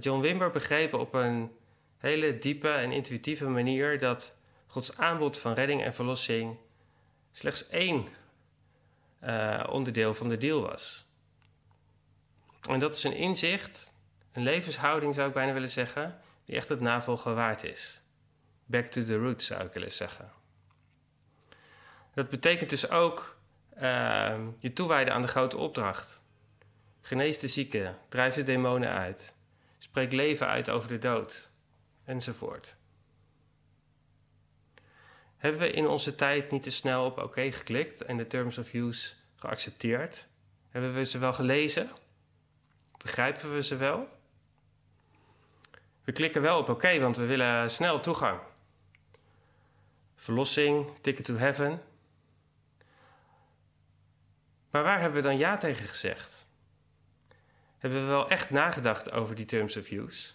John 0.00 0.20
Wimber 0.20 0.50
begreep 0.50 0.94
op 0.94 1.14
een 1.14 1.50
hele 1.98 2.38
diepe 2.38 2.70
en 2.70 2.92
intuïtieve 2.92 3.46
manier 3.48 3.98
dat 3.98 4.36
Gods 4.66 4.96
aanbod 4.96 5.38
van 5.38 5.52
redding 5.52 5.82
en 5.82 5.94
verlossing 5.94 6.56
slechts 7.32 7.68
één 7.68 8.08
uh, 9.24 9.64
onderdeel 9.70 10.14
van 10.14 10.28
de 10.28 10.38
deal 10.38 10.60
was. 10.60 11.06
En 12.68 12.78
dat 12.78 12.94
is 12.94 13.04
een 13.04 13.16
inzicht, 13.16 13.92
een 14.32 14.42
levenshouding 14.42 15.14
zou 15.14 15.28
ik 15.28 15.34
bijna 15.34 15.52
willen 15.52 15.68
zeggen, 15.68 16.20
die 16.48 16.56
echt 16.56 16.68
het 16.68 16.80
navolgen 16.80 17.34
waard 17.34 17.64
is. 17.64 18.02
Back 18.64 18.86
to 18.86 19.04
the 19.04 19.16
roots 19.16 19.46
zou 19.46 19.64
ik 19.64 19.72
willen 19.72 19.92
zeggen. 19.92 20.32
Dat 22.14 22.28
betekent 22.28 22.70
dus 22.70 22.90
ook 22.90 23.38
uh, 23.82 24.38
je 24.58 24.72
toewijden 24.72 25.14
aan 25.14 25.22
de 25.22 25.28
grote 25.28 25.56
opdracht. 25.56 26.22
Genees 27.00 27.38
de 27.38 27.48
zieken, 27.48 27.98
drijf 28.08 28.34
de 28.34 28.42
demonen 28.42 28.90
uit, 28.90 29.34
spreek 29.78 30.12
leven 30.12 30.46
uit 30.46 30.70
over 30.70 30.88
de 30.88 30.98
dood, 30.98 31.50
enzovoort. 32.04 32.76
Hebben 35.36 35.60
we 35.60 35.70
in 35.70 35.86
onze 35.86 36.14
tijd 36.14 36.50
niet 36.50 36.62
te 36.62 36.70
snel 36.70 37.04
op 37.04 37.18
oké 37.18 37.52
geklikt 37.52 38.02
en 38.02 38.16
de 38.16 38.26
terms 38.26 38.58
of 38.58 38.72
use 38.72 39.14
geaccepteerd? 39.36 40.28
Hebben 40.68 40.94
we 40.94 41.04
ze 41.04 41.18
wel 41.18 41.32
gelezen? 41.32 41.90
Begrijpen 42.96 43.54
we 43.54 43.62
ze 43.62 43.76
wel? 43.76 44.17
We 46.08 46.14
klikken 46.14 46.42
wel 46.42 46.58
op 46.58 46.68
oké, 46.68 47.00
want 47.00 47.16
we 47.16 47.24
willen 47.24 47.70
snel 47.70 48.00
toegang. 48.00 48.40
Verlossing, 50.14 50.90
ticket 51.00 51.24
to 51.24 51.34
heaven. 51.34 51.82
Maar 54.70 54.82
waar 54.82 55.00
hebben 55.00 55.22
we 55.22 55.28
dan 55.28 55.38
ja 55.38 55.56
tegen 55.56 55.86
gezegd? 55.86 56.48
Hebben 57.78 58.00
we 58.00 58.06
wel 58.06 58.28
echt 58.28 58.50
nagedacht 58.50 59.10
over 59.10 59.34
die 59.34 59.44
terms 59.44 59.76
of 59.76 59.90
use? 59.90 60.30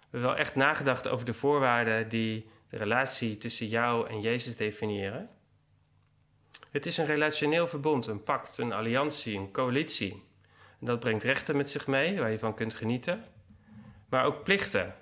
Hebben 0.00 0.20
we 0.20 0.26
wel 0.26 0.36
echt 0.36 0.54
nagedacht 0.54 1.08
over 1.08 1.26
de 1.26 1.34
voorwaarden 1.34 2.08
die 2.08 2.48
de 2.68 2.76
relatie 2.76 3.38
tussen 3.38 3.66
jou 3.66 4.08
en 4.08 4.20
Jezus 4.20 4.56
definiëren? 4.56 5.30
Het 6.70 6.86
is 6.86 6.98
een 6.98 7.06
relationeel 7.06 7.66
verbond, 7.66 8.06
een 8.06 8.22
pact, 8.22 8.58
een 8.58 8.72
alliantie, 8.72 9.38
een 9.38 9.52
coalitie. 9.52 10.24
En 10.80 10.86
dat 10.86 11.00
brengt 11.00 11.24
rechten 11.24 11.56
met 11.56 11.70
zich 11.70 11.86
mee 11.86 12.18
waar 12.18 12.30
je 12.30 12.38
van 12.38 12.54
kunt 12.54 12.74
genieten, 12.74 13.24
maar 14.12 14.24
ook 14.24 14.44
plichten 14.44 14.94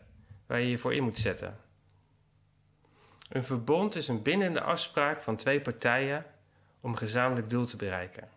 waar 0.47 0.61
je 0.61 0.71
je 0.71 0.79
voor 0.79 0.95
in 0.95 1.02
moet 1.02 1.19
zetten. 1.19 1.59
Een 3.29 3.45
verbond 3.45 3.97
is 3.97 4.09
een 4.09 4.23
bindende 4.23 4.61
afspraak 4.61 5.23
van 5.23 5.37
twee 5.37 5.61
partijen 5.61 6.26
om 6.81 6.90
een 6.90 6.99
gezamenlijk 6.99 7.50
doel 7.50 7.67
te 7.67 7.76
bereiken. 7.76 8.29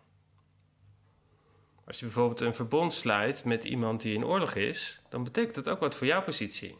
Als 1.84 1.98
je 1.98 2.04
bijvoorbeeld 2.04 2.40
een 2.40 2.54
verbond 2.54 2.94
sluit 2.94 3.44
met 3.44 3.64
iemand 3.64 4.02
die 4.02 4.14
in 4.14 4.24
oorlog 4.24 4.54
is, 4.54 5.02
dan 5.08 5.24
betekent 5.24 5.54
dat 5.54 5.68
ook 5.68 5.80
wat 5.80 5.94
voor 5.94 6.06
jouw 6.06 6.22
positie. 6.22 6.78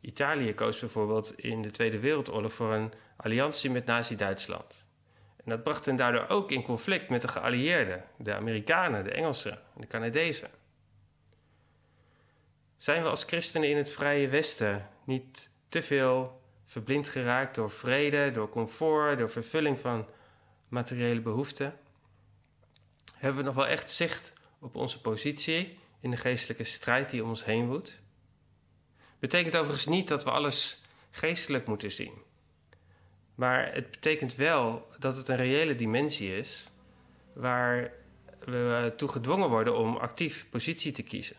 Italië 0.00 0.54
koos 0.54 0.78
bijvoorbeeld 0.78 1.38
in 1.38 1.62
de 1.62 1.70
Tweede 1.70 1.98
Wereldoorlog 1.98 2.52
voor 2.52 2.72
een 2.72 2.92
alliantie 3.16 3.70
met 3.70 3.86
Nazi-Duitsland. 3.86 4.88
En 5.36 5.50
dat 5.50 5.62
bracht 5.62 5.84
hen 5.84 5.96
daardoor 5.96 6.28
ook 6.28 6.50
in 6.50 6.62
conflict 6.62 7.08
met 7.08 7.22
de 7.22 7.28
geallieerden, 7.28 8.04
de 8.18 8.34
Amerikanen, 8.34 9.04
de 9.04 9.10
Engelsen 9.10 9.52
en 9.52 9.80
de 9.80 9.86
Canadezen. 9.86 10.50
Zijn 12.76 13.02
we 13.02 13.08
als 13.08 13.24
christenen 13.24 13.68
in 13.68 13.76
het 13.76 13.90
Vrije 13.90 14.28
Westen 14.28 14.88
niet 15.04 15.50
te 15.68 15.82
veel 15.82 16.40
verblind 16.64 17.08
geraakt 17.08 17.54
door 17.54 17.70
vrede, 17.70 18.30
door 18.30 18.48
comfort, 18.48 19.18
door 19.18 19.30
vervulling 19.30 19.78
van 19.78 20.06
materiële 20.68 21.20
behoeften? 21.20 21.78
Hebben 23.14 23.40
we 23.40 23.46
nog 23.46 23.54
wel 23.54 23.66
echt 23.66 23.90
zicht 23.90 24.32
op 24.58 24.74
onze 24.74 25.00
positie 25.00 25.78
in 26.00 26.10
de 26.10 26.16
geestelijke 26.16 26.64
strijd 26.64 27.10
die 27.10 27.22
om 27.22 27.28
ons 27.28 27.44
heen 27.44 27.66
woedt? 27.66 28.00
Betekent 29.18 29.56
overigens 29.56 29.86
niet 29.86 30.08
dat 30.08 30.24
we 30.24 30.30
alles 30.30 30.80
geestelijk 31.10 31.66
moeten 31.66 31.92
zien. 31.92 32.12
Maar 33.34 33.74
het 33.74 33.90
betekent 33.90 34.34
wel 34.34 34.86
dat 34.98 35.16
het 35.16 35.28
een 35.28 35.36
reële 35.36 35.74
dimensie 35.74 36.36
is 36.36 36.70
waar 37.32 37.92
we 38.44 38.92
toe 38.96 39.08
gedwongen 39.08 39.48
worden 39.48 39.76
om 39.76 39.96
actief 39.96 40.46
positie 40.50 40.92
te 40.92 41.02
kiezen. 41.02 41.36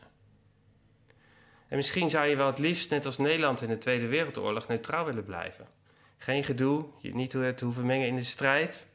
En 1.67 1.75
misschien 1.75 2.09
zou 2.09 2.27
je 2.27 2.35
wel 2.35 2.47
het 2.47 2.59
liefst, 2.59 2.89
net 2.89 3.05
als 3.05 3.17
Nederland 3.17 3.61
in 3.61 3.69
de 3.69 3.77
Tweede 3.77 4.07
Wereldoorlog, 4.07 4.67
neutraal 4.67 5.05
willen 5.05 5.25
blijven. 5.25 5.67
Geen 6.17 6.43
gedoe, 6.43 6.85
je 6.99 7.15
niet 7.15 7.29
te 7.29 7.55
hoeven 7.59 7.85
mengen 7.85 8.07
in 8.07 8.15
de 8.15 8.23
strijd. 8.23 8.87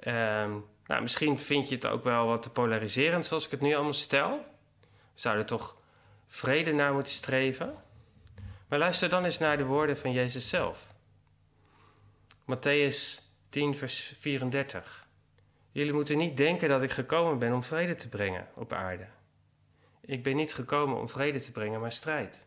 Ehm, 0.00 0.50
nou, 0.86 1.02
misschien 1.02 1.38
vind 1.38 1.68
je 1.68 1.74
het 1.74 1.86
ook 1.86 2.04
wel 2.04 2.26
wat 2.26 2.42
te 2.42 2.50
polariserend 2.50 3.26
zoals 3.26 3.44
ik 3.44 3.50
het 3.50 3.60
nu 3.60 3.74
allemaal 3.74 3.92
stel. 3.92 4.44
We 5.14 5.20
zouden 5.20 5.46
toch 5.46 5.76
vrede 6.28 6.72
naar 6.72 6.92
moeten 6.92 7.12
streven. 7.12 7.74
Maar 8.68 8.78
luister 8.78 9.08
dan 9.08 9.24
eens 9.24 9.38
naar 9.38 9.56
de 9.56 9.64
woorden 9.64 9.98
van 9.98 10.12
Jezus 10.12 10.48
zelf. 10.48 10.94
Matthäus 12.50 13.20
10, 13.48 13.76
vers 13.76 14.14
34. 14.18 15.06
Jullie 15.72 15.92
moeten 15.92 16.16
niet 16.16 16.36
denken 16.36 16.68
dat 16.68 16.82
ik 16.82 16.90
gekomen 16.90 17.38
ben 17.38 17.52
om 17.52 17.62
vrede 17.62 17.94
te 17.94 18.08
brengen 18.08 18.48
op 18.54 18.72
aarde. 18.72 19.06
Ik 20.06 20.22
ben 20.22 20.36
niet 20.36 20.54
gekomen 20.54 20.98
om 20.98 21.08
vrede 21.08 21.40
te 21.40 21.52
brengen, 21.52 21.80
maar 21.80 21.92
strijd. 21.92 22.46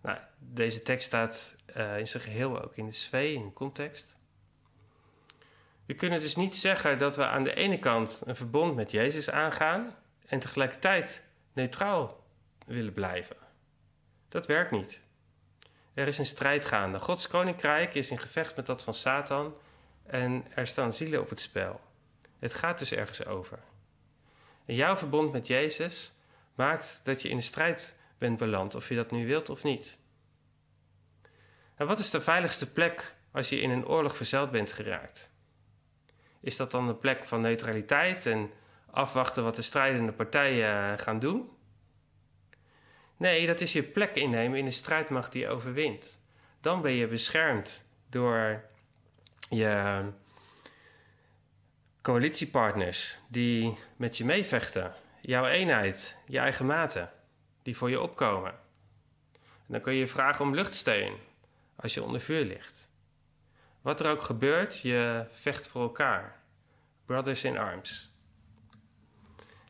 Nou, 0.00 0.18
deze 0.38 0.82
tekst 0.82 1.06
staat 1.06 1.56
uh, 1.76 1.98
in 1.98 2.06
zijn 2.06 2.22
geheel 2.22 2.62
ook 2.62 2.76
in 2.76 2.86
de 2.86 2.92
sfeer, 2.92 3.32
in 3.34 3.44
de 3.44 3.52
context. 3.52 4.16
We 5.86 5.94
kunnen 5.94 6.20
dus 6.20 6.36
niet 6.36 6.56
zeggen 6.56 6.98
dat 6.98 7.16
we 7.16 7.26
aan 7.26 7.42
de 7.42 7.54
ene 7.54 7.78
kant 7.78 8.22
een 8.26 8.36
verbond 8.36 8.74
met 8.74 8.90
Jezus 8.90 9.30
aangaan 9.30 9.94
en 10.26 10.38
tegelijkertijd 10.38 11.22
neutraal 11.52 12.24
willen 12.66 12.92
blijven. 12.92 13.36
Dat 14.28 14.46
werkt 14.46 14.70
niet. 14.70 15.02
Er 15.94 16.06
is 16.06 16.18
een 16.18 16.26
strijd 16.26 16.64
gaande. 16.64 16.98
Gods 16.98 17.28
koninkrijk 17.28 17.94
is 17.94 18.10
in 18.10 18.18
gevecht 18.18 18.56
met 18.56 18.66
dat 18.66 18.84
van 18.84 18.94
Satan 18.94 19.54
en 20.06 20.44
er 20.54 20.66
staan 20.66 20.92
zielen 20.92 21.20
op 21.20 21.28
het 21.28 21.40
spel. 21.40 21.80
Het 22.38 22.54
gaat 22.54 22.78
dus 22.78 22.92
ergens 22.92 23.24
over. 23.26 23.58
Jouw 24.66 24.96
verbond 24.96 25.32
met 25.32 25.46
Jezus 25.46 26.12
maakt 26.54 27.00
dat 27.04 27.22
je 27.22 27.28
in 27.28 27.36
de 27.36 27.42
strijd 27.42 27.94
bent 28.18 28.38
beland, 28.38 28.74
of 28.74 28.88
je 28.88 28.94
dat 28.94 29.10
nu 29.10 29.26
wilt 29.26 29.50
of 29.50 29.62
niet. 29.62 29.98
En 31.74 31.86
wat 31.86 31.98
is 31.98 32.10
de 32.10 32.20
veiligste 32.20 32.72
plek 32.72 33.14
als 33.32 33.48
je 33.48 33.60
in 33.60 33.70
een 33.70 33.86
oorlog 33.86 34.16
verzeild 34.16 34.50
bent 34.50 34.72
geraakt? 34.72 35.30
Is 36.40 36.56
dat 36.56 36.70
dan 36.70 36.88
een 36.88 36.98
plek 36.98 37.24
van 37.24 37.40
neutraliteit 37.40 38.26
en 38.26 38.50
afwachten 38.90 39.44
wat 39.44 39.56
de 39.56 39.62
strijdende 39.62 40.12
partijen 40.12 40.98
gaan 40.98 41.18
doen? 41.18 41.50
Nee, 43.16 43.46
dat 43.46 43.60
is 43.60 43.72
je 43.72 43.82
plek 43.82 44.14
innemen 44.14 44.58
in 44.58 44.64
de 44.64 44.70
strijdmacht 44.70 45.32
die 45.32 45.42
je 45.42 45.48
overwint. 45.48 46.20
Dan 46.60 46.82
ben 46.82 46.92
je 46.92 47.06
beschermd 47.06 47.84
door 48.10 48.64
je 49.48 50.04
coalitiepartners 52.06 53.18
die 53.28 53.78
met 53.96 54.16
je 54.16 54.24
meevechten. 54.24 54.92
Jouw 55.20 55.46
eenheid, 55.46 56.16
je 56.26 56.38
eigen 56.38 56.66
maten, 56.66 57.10
die 57.62 57.76
voor 57.76 57.90
je 57.90 58.00
opkomen. 58.00 58.50
En 59.32 59.66
dan 59.66 59.80
kun 59.80 59.94
je 59.94 60.06
vragen 60.06 60.44
om 60.44 60.54
luchtsteun 60.54 61.12
als 61.76 61.94
je 61.94 62.02
onder 62.02 62.20
vuur 62.20 62.44
ligt. 62.44 62.88
Wat 63.80 64.00
er 64.00 64.10
ook 64.10 64.22
gebeurt, 64.22 64.80
je 64.80 65.24
vecht 65.30 65.68
voor 65.68 65.82
elkaar. 65.82 66.40
Brothers 67.06 67.44
in 67.44 67.58
arms. 67.58 68.10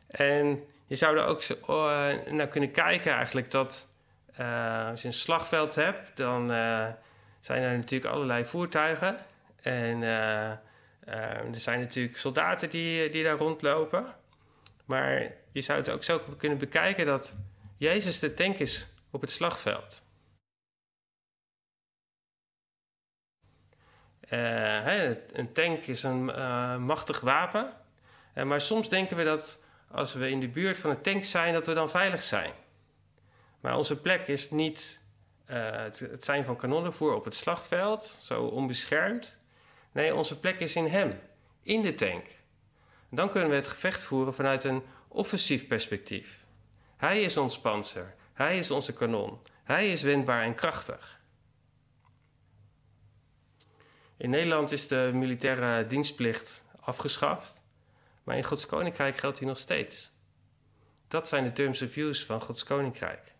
En 0.07 0.63
Je 0.87 0.95
zou 0.95 1.17
er 1.17 1.25
ook 1.25 1.43
uh, 1.43 2.31
naar 2.31 2.47
kunnen 2.47 2.71
kijken 2.71 3.11
eigenlijk 3.11 3.51
dat 3.51 3.87
uh, 4.39 4.87
als 4.89 5.01
je 5.01 5.07
een 5.07 5.13
slagveld 5.13 5.75
hebt, 5.75 6.17
dan 6.17 6.51
uh, 6.51 6.87
zijn 7.39 7.63
er 7.63 7.77
natuurlijk 7.77 8.13
allerlei 8.13 8.45
voertuigen. 8.45 9.17
En 9.61 10.03
er 11.07 11.59
zijn 11.59 11.79
natuurlijk 11.79 12.17
soldaten 12.17 12.69
die, 12.69 13.09
die 13.09 13.23
daar 13.23 13.37
rondlopen. 13.37 14.15
Maar 14.85 15.31
je 15.51 15.61
zou 15.61 15.79
het 15.79 15.89
ook 15.89 16.03
zo 16.03 16.19
kunnen 16.37 16.57
bekijken 16.57 17.05
dat 17.05 17.35
Jezus 17.77 18.19
de 18.19 18.33
tank 18.33 18.57
is 18.57 18.87
op 19.11 19.21
het 19.21 19.31
slagveld. 19.31 20.05
Uh, 24.29 25.07
een 25.33 25.51
tank 25.53 25.85
is 25.85 26.03
een 26.03 26.27
uh, 26.27 26.77
machtig 26.77 27.19
wapen. 27.19 27.73
Uh, 28.35 28.43
maar 28.43 28.61
soms 28.61 28.89
denken 28.89 29.17
we 29.17 29.23
dat 29.23 29.59
als 29.91 30.13
we 30.13 30.29
in 30.29 30.39
de 30.39 30.47
buurt 30.47 30.79
van 30.79 30.89
een 30.89 31.01
tank 31.01 31.23
zijn, 31.23 31.53
dat 31.53 31.67
we 31.67 31.73
dan 31.73 31.89
veilig 31.89 32.23
zijn. 32.23 32.51
Maar 33.59 33.77
onze 33.77 34.01
plek 34.01 34.27
is 34.27 34.51
niet 34.51 35.01
het, 35.45 35.99
het, 35.99 36.23
zijn 36.23 36.45
van 36.45 36.55
kanonnenvoer 36.55 37.15
op 37.15 37.25
het 37.25 37.35
slagveld, 37.35 38.19
zo 38.21 38.43
onbeschermd. 38.43 39.37
Nee, 39.97 40.15
onze 40.15 40.39
plek 40.39 40.59
is 40.59 40.75
in 40.75 40.85
Hem, 40.85 41.19
in 41.63 41.81
de 41.81 41.95
tank. 41.95 42.25
Dan 43.09 43.29
kunnen 43.29 43.49
we 43.49 43.55
het 43.55 43.67
gevecht 43.67 44.03
voeren 44.03 44.33
vanuit 44.33 44.63
een 44.63 44.83
offensief 45.07 45.67
perspectief. 45.67 46.45
Hij 46.97 47.21
is 47.21 47.37
ons 47.37 47.59
panzer, 47.59 48.15
Hij 48.33 48.57
is 48.57 48.71
onze 48.71 48.93
kanon, 48.93 49.39
Hij 49.63 49.89
is 49.89 50.01
wendbaar 50.01 50.43
en 50.43 50.55
krachtig. 50.55 51.21
In 54.17 54.29
Nederland 54.29 54.71
is 54.71 54.87
de 54.87 55.11
militaire 55.13 55.87
dienstplicht 55.87 56.65
afgeschaft, 56.79 57.61
maar 58.23 58.37
in 58.37 58.43
Gods 58.43 58.65
Koninkrijk 58.65 59.17
geldt 59.17 59.37
die 59.37 59.47
nog 59.47 59.57
steeds. 59.57 60.11
Dat 61.07 61.27
zijn 61.27 61.43
de 61.43 61.51
terms 61.51 61.81
of 61.81 61.95
use 61.95 62.25
van 62.25 62.41
Gods 62.41 62.63
Koninkrijk. 62.63 63.33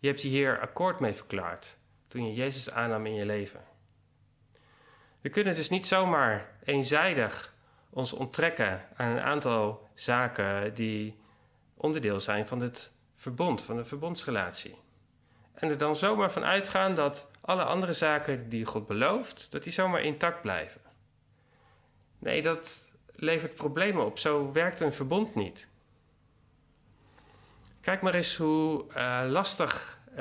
Je 0.00 0.08
hebt 0.08 0.22
hier 0.22 0.60
akkoord 0.60 1.00
mee 1.00 1.14
verklaard 1.14 1.76
toen 2.08 2.26
je 2.26 2.34
Jezus 2.34 2.70
aannam 2.70 3.06
in 3.06 3.14
je 3.14 3.26
leven. 3.26 3.74
We 5.26 5.32
kunnen 5.32 5.54
dus 5.54 5.68
niet 5.68 5.86
zomaar 5.86 6.48
eenzijdig 6.64 7.54
ons 7.90 8.12
onttrekken 8.12 8.84
aan 8.96 9.10
een 9.10 9.20
aantal 9.20 9.88
zaken 9.94 10.74
die 10.74 11.18
onderdeel 11.74 12.20
zijn 12.20 12.46
van 12.46 12.60
het 12.60 12.92
verbond, 13.14 13.62
van 13.62 13.76
de 13.76 13.84
verbondsrelatie. 13.84 14.76
En 15.54 15.68
er 15.68 15.78
dan 15.78 15.96
zomaar 15.96 16.32
van 16.32 16.44
uitgaan 16.44 16.94
dat 16.94 17.30
alle 17.40 17.64
andere 17.64 17.92
zaken 17.92 18.48
die 18.48 18.64
God 18.64 18.86
belooft, 18.86 19.50
dat 19.50 19.64
die 19.64 19.72
zomaar 19.72 20.00
intact 20.00 20.42
blijven. 20.42 20.80
Nee, 22.18 22.42
dat 22.42 22.92
levert 23.14 23.54
problemen 23.54 24.04
op. 24.04 24.18
Zo 24.18 24.52
werkt 24.52 24.80
een 24.80 24.92
verbond 24.92 25.34
niet. 25.34 25.68
Kijk 27.80 28.02
maar 28.02 28.14
eens 28.14 28.36
hoe 28.36 28.84
uh, 28.96 29.22
lastig 29.28 29.98
uh, 30.10 30.16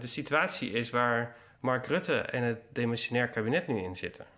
de 0.00 0.06
situatie 0.06 0.70
is 0.70 0.90
waar 0.90 1.36
Mark 1.60 1.86
Rutte 1.86 2.18
en 2.18 2.42
het 2.42 2.60
demissionair 2.72 3.28
kabinet 3.28 3.66
nu 3.66 3.78
in 3.78 3.96
zitten. 3.96 4.36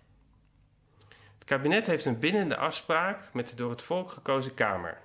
Kabinet 1.50 1.86
heeft 1.86 2.04
een 2.04 2.18
bindende 2.18 2.56
afspraak 2.56 3.32
met 3.32 3.48
de 3.48 3.56
door 3.56 3.70
het 3.70 3.82
volk 3.82 4.10
gekozen 4.10 4.54
Kamer. 4.54 4.98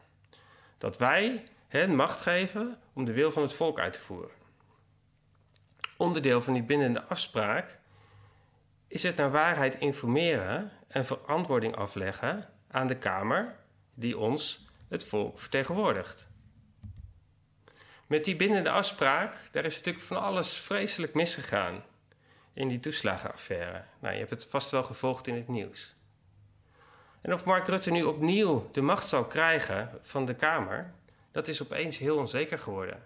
Dat 0.77 0.97
wij 0.97 1.43
hen 1.67 1.95
macht 1.95 2.21
geven 2.21 2.79
om 2.93 3.05
de 3.05 3.13
wil 3.13 3.31
van 3.31 3.41
het 3.41 3.53
volk 3.53 3.79
uit 3.79 3.93
te 3.93 4.01
voeren 4.01 4.43
onderdeel 5.97 6.41
van 6.41 6.53
die 6.53 6.63
bindende 6.63 7.03
afspraak 7.03 7.79
is 8.87 9.03
het 9.03 9.15
naar 9.15 9.31
waarheid 9.31 9.75
informeren 9.75 10.71
en 10.87 11.05
verantwoording 11.05 11.75
afleggen 11.75 12.49
aan 12.67 12.87
de 12.87 12.97
Kamer 12.97 13.55
die 13.93 14.17
ons, 14.17 14.65
het 14.89 15.03
volk, 15.03 15.39
vertegenwoordigt. 15.39 16.27
Met 18.07 18.25
die 18.25 18.35
bindende 18.35 18.69
afspraak, 18.69 19.49
daar 19.51 19.65
is 19.65 19.75
natuurlijk 19.77 20.05
van 20.05 20.21
alles 20.21 20.53
vreselijk 20.53 21.13
misgegaan 21.13 21.83
in 22.53 22.67
die 22.67 22.79
toeslagenaffaire. 22.79 23.83
Nou, 23.99 24.13
je 24.13 24.19
hebt 24.19 24.29
het 24.29 24.45
vast 24.45 24.71
wel 24.71 24.83
gevolgd 24.83 25.27
in 25.27 25.35
het 25.35 25.47
nieuws. 25.47 25.95
En 27.25 27.33
of 27.33 27.45
Mark 27.45 27.67
Rutte 27.67 27.91
nu 27.91 28.03
opnieuw 28.03 28.69
de 28.71 28.81
macht 28.81 29.07
zal 29.07 29.25
krijgen 29.25 29.99
van 30.01 30.25
de 30.25 30.33
Kamer, 30.33 30.93
dat 31.31 31.47
is 31.47 31.61
opeens 31.61 31.97
heel 31.97 32.17
onzeker 32.17 32.59
geworden. 32.59 33.03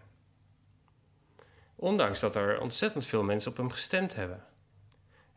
Ondanks 1.75 2.19
dat 2.19 2.35
er 2.35 2.61
ontzettend 2.61 3.05
veel 3.05 3.23
mensen 3.23 3.51
op 3.51 3.57
hem 3.57 3.69
gestemd 3.69 4.15
hebben. 4.15 4.45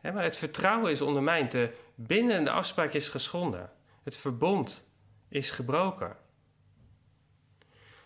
maar 0.01 0.23
het 0.23 0.37
vertrouwen 0.37 0.91
is 0.91 1.01
ondermijnd. 1.01 1.51
De 1.51 1.73
bindende 1.95 2.51
afspraak 2.51 2.93
is 2.93 3.09
geschonden. 3.09 3.71
Het 4.03 4.17
verbond 4.17 4.89
is 5.27 5.51
gebroken. 5.51 6.17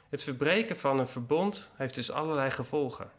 Het 0.09 0.23
verbreken 0.23 0.77
van 0.77 0.99
een 0.99 1.07
verbond 1.07 1.71
heeft 1.75 1.95
dus 1.95 2.11
allerlei 2.11 2.51
gevolgen. 2.51 3.11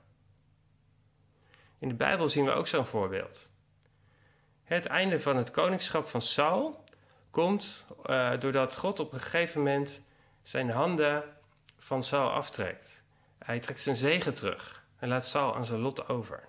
In 1.78 1.88
de 1.88 1.94
Bijbel 1.94 2.28
zien 2.28 2.44
we 2.44 2.50
ook 2.50 2.66
zo'n 2.66 2.86
voorbeeld. 2.86 3.50
Het 4.64 4.86
einde 4.86 5.20
van 5.20 5.36
het 5.36 5.50
koningschap 5.50 6.06
van 6.06 6.22
Saul 6.22 6.86
komt 7.30 7.86
uh, 8.06 8.30
doordat 8.38 8.76
God 8.76 9.00
op 9.00 9.12
een 9.12 9.20
gegeven 9.20 9.58
moment 9.58 10.02
zijn 10.42 10.70
handen 10.70 11.24
van 11.78 12.02
Saul 12.04 12.30
aftrekt. 12.30 13.02
Hij 13.38 13.60
trekt 13.60 13.80
zijn 13.80 13.96
zegen 13.96 14.34
terug 14.34 14.84
en 14.98 15.08
laat 15.08 15.26
Saul 15.26 15.54
aan 15.54 15.64
zijn 15.64 15.80
lot 15.80 16.08
over. 16.08 16.48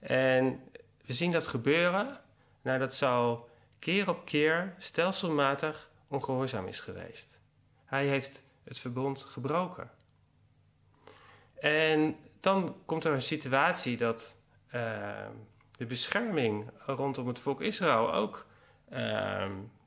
En 0.00 0.70
we 1.04 1.12
zien 1.12 1.32
dat 1.32 1.46
gebeuren 1.46 2.20
nadat 2.62 2.94
Saul 2.94 3.48
keer 3.78 4.08
op 4.08 4.24
keer 4.24 4.74
stelselmatig 4.78 5.90
ongehoorzaam 6.08 6.66
is 6.66 6.80
geweest. 6.80 7.38
Hij 7.84 8.06
heeft 8.06 8.42
het 8.64 8.78
verbond 8.78 9.22
gebroken. 9.22 9.90
En 11.54 12.16
dan 12.40 12.76
komt 12.84 13.04
er 13.04 13.12
een 13.12 13.22
situatie 13.22 13.96
dat 13.96 14.36
uh, 14.74 15.26
de 15.76 15.86
bescherming 15.86 16.70
rondom 16.86 17.28
het 17.28 17.40
volk 17.40 17.60
Israël 17.60 18.12
ook 18.12 18.46
uh, 18.92 18.98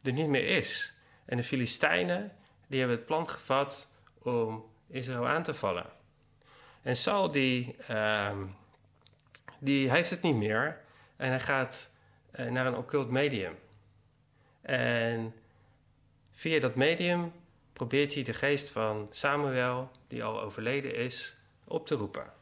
er 0.01 0.13
niet 0.13 0.27
meer 0.27 0.47
is. 0.47 0.93
En 1.25 1.37
de 1.37 1.43
Filistijnen 1.43 2.31
die 2.67 2.79
hebben 2.79 2.97
het 2.97 3.05
plan 3.05 3.29
gevat 3.29 3.91
om 4.21 4.65
Israël 4.87 5.27
aan 5.27 5.43
te 5.43 5.53
vallen. 5.53 5.85
En 6.81 6.95
Saul 6.95 7.31
die, 7.31 7.75
uh, 7.91 8.37
die 9.59 9.91
heeft 9.91 10.09
het 10.09 10.21
niet 10.21 10.35
meer 10.35 10.81
en 11.17 11.29
hij 11.29 11.39
gaat 11.39 11.91
uh, 12.39 12.49
naar 12.49 12.65
een 12.65 12.75
occult 12.75 13.09
medium. 13.09 13.55
En 14.61 15.33
via 16.31 16.59
dat 16.59 16.75
medium 16.75 17.33
probeert 17.73 18.13
hij 18.13 18.23
de 18.23 18.33
geest 18.33 18.69
van 18.69 19.07
Samuel, 19.11 19.91
die 20.07 20.23
al 20.23 20.41
overleden 20.41 20.95
is, 20.95 21.35
op 21.63 21.87
te 21.87 21.95
roepen. 21.95 22.33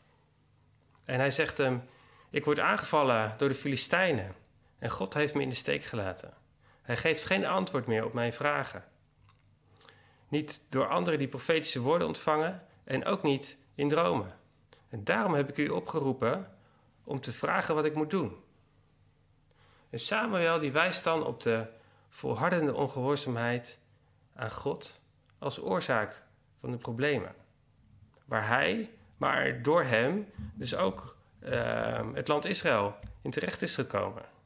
En 1.06 1.19
hij 1.19 1.32
zegt 1.32 1.58
hem: 1.58 1.84
Ik 2.30 2.45
word 2.45 2.60
aangevallen 2.60 3.34
door 3.38 3.50
de 3.50 3.56
Filistijnen 3.56 4.36
en 4.80 4.89
God 4.89 5.13
heeft 5.13 5.34
me 5.34 5.41
in 5.41 5.50
de 5.50 5.56
steek 5.56 5.84
gelaten. 5.84 6.34
Hij 6.89 6.97
geeft 6.97 7.25
geen 7.25 7.45
antwoord 7.45 7.88
meer 7.88 8.06
op 8.06 8.13
mijn 8.13 8.34
vragen. 8.34 8.84
Niet 10.28 10.65
door 10.69 10.88
anderen 10.88 11.19
die 11.19 11.28
profetische 11.28 11.82
woorden 11.82 12.08
ontvangen 12.08 12.65
en 12.84 13.06
ook 13.06 13.23
niet 13.23 13.58
in 13.75 13.88
dromen. 13.88 14.30
En 14.89 15.04
daarom 15.04 15.34
heb 15.34 15.49
ik 15.49 15.58
u 15.58 15.67
opgeroepen 15.67 16.52
om 17.04 17.21
te 17.21 17.32
vragen 17.32 17.75
wat 17.75 17.86
ik 17.86 17.95
moet 17.95 18.10
doen. 18.10 18.43
En 19.89 19.99
Samuel 19.99 20.60
die 20.60 20.71
wijst 20.71 21.04
dan 21.04 21.25
op 21.25 21.41
de 21.41 21.67
volhardende 22.10 22.73
ongehoorzaamheid 22.73 23.80
aan 24.36 24.52
God 24.52 25.02
als 25.39 25.62
oorzaak 25.62 26.23
van 26.60 26.71
de 26.71 26.78
problemen. 26.78 27.36
Waar 28.25 28.47
hij, 28.47 28.89
maar 29.17 29.62
door 29.62 29.84
hem, 29.84 30.32
dus 30.54 30.75
ook 30.75 31.17
uh, 31.39 32.13
het 32.13 32.28
land 32.28 32.45
Israël 32.45 32.95
in 33.21 33.32
terecht 33.32 33.62
is 33.62 33.75
gekomen. 33.75 34.38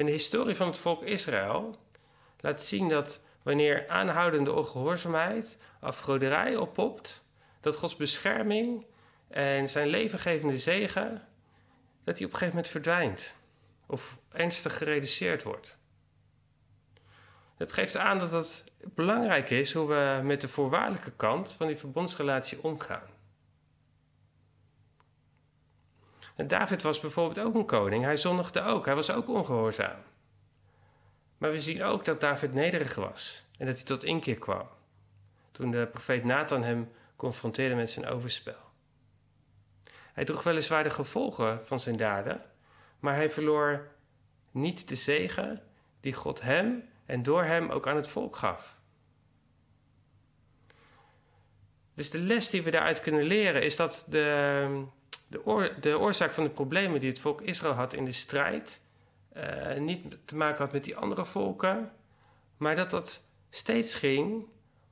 En 0.00 0.06
de 0.06 0.12
historie 0.12 0.54
van 0.54 0.66
het 0.66 0.78
volk 0.78 1.02
Israël 1.02 1.76
laat 2.38 2.64
zien 2.64 2.88
dat 2.88 3.22
wanneer 3.42 3.88
aanhoudende 3.88 4.52
ongehoorzaamheid, 4.52 5.58
afgoderij 5.80 6.56
oppopt, 6.56 7.24
dat 7.60 7.76
Gods 7.76 7.96
bescherming 7.96 8.86
en 9.28 9.68
zijn 9.68 9.88
levengevende 9.88 10.58
zegen, 10.58 11.28
dat 12.04 12.16
die 12.16 12.26
op 12.26 12.32
een 12.32 12.38
gegeven 12.38 12.54
moment 12.54 12.68
verdwijnt 12.68 13.38
of 13.86 14.18
ernstig 14.32 14.76
gereduceerd 14.76 15.42
wordt. 15.42 15.78
Het 17.56 17.72
geeft 17.72 17.96
aan 17.96 18.18
dat 18.18 18.30
het 18.30 18.64
belangrijk 18.80 19.50
is 19.50 19.72
hoe 19.72 19.88
we 19.88 20.20
met 20.22 20.40
de 20.40 20.48
voorwaardelijke 20.48 21.12
kant 21.16 21.52
van 21.52 21.66
die 21.66 21.76
verbondsrelatie 21.76 22.62
omgaan. 22.62 23.19
David 26.46 26.82
was 26.82 27.00
bijvoorbeeld 27.00 27.46
ook 27.46 27.54
een 27.54 27.66
koning. 27.66 28.04
Hij 28.04 28.16
zondigde 28.16 28.62
ook. 28.62 28.86
Hij 28.86 28.94
was 28.94 29.10
ook 29.10 29.28
ongehoorzaam. 29.28 29.98
Maar 31.38 31.50
we 31.50 31.60
zien 31.60 31.82
ook 31.82 32.04
dat 32.04 32.20
David 32.20 32.54
nederig 32.54 32.94
was 32.94 33.44
en 33.58 33.66
dat 33.66 33.74
hij 33.76 33.84
tot 33.84 34.04
inkeer 34.04 34.38
kwam. 34.38 34.66
Toen 35.52 35.70
de 35.70 35.86
profeet 35.86 36.24
Nathan 36.24 36.62
hem 36.62 36.90
confronteerde 37.16 37.74
met 37.74 37.90
zijn 37.90 38.06
overspel. 38.06 38.68
Hij 40.12 40.24
droeg 40.24 40.42
weliswaar 40.42 40.82
de 40.82 40.90
gevolgen 40.90 41.66
van 41.66 41.80
zijn 41.80 41.96
daden, 41.96 42.42
maar 42.98 43.14
hij 43.14 43.30
verloor 43.30 43.88
niet 44.50 44.88
de 44.88 44.94
zegen 44.94 45.62
die 46.00 46.12
God 46.12 46.40
hem 46.40 46.88
en 47.06 47.22
door 47.22 47.44
hem 47.44 47.70
ook 47.70 47.86
aan 47.86 47.96
het 47.96 48.08
volk 48.08 48.36
gaf. 48.36 48.78
Dus 51.94 52.10
de 52.10 52.18
les 52.18 52.50
die 52.50 52.62
we 52.62 52.70
daaruit 52.70 53.00
kunnen 53.00 53.24
leren 53.24 53.62
is 53.62 53.76
dat 53.76 54.04
de, 54.08 54.84
de, 55.30 55.46
oor, 55.46 55.80
de 55.80 55.98
oorzaak 55.98 56.32
van 56.32 56.44
de 56.44 56.50
problemen 56.50 57.00
die 57.00 57.08
het 57.08 57.18
volk 57.18 57.40
Israël 57.40 57.74
had 57.74 57.94
in 57.94 58.04
de 58.04 58.12
strijd 58.12 58.82
uh, 59.36 59.76
niet 59.76 60.16
te 60.24 60.36
maken 60.36 60.64
had 60.64 60.72
met 60.72 60.84
die 60.84 60.96
andere 60.96 61.24
volken, 61.24 61.92
maar 62.56 62.76
dat 62.76 62.90
dat 62.90 63.22
steeds 63.50 63.94
ging 63.94 64.44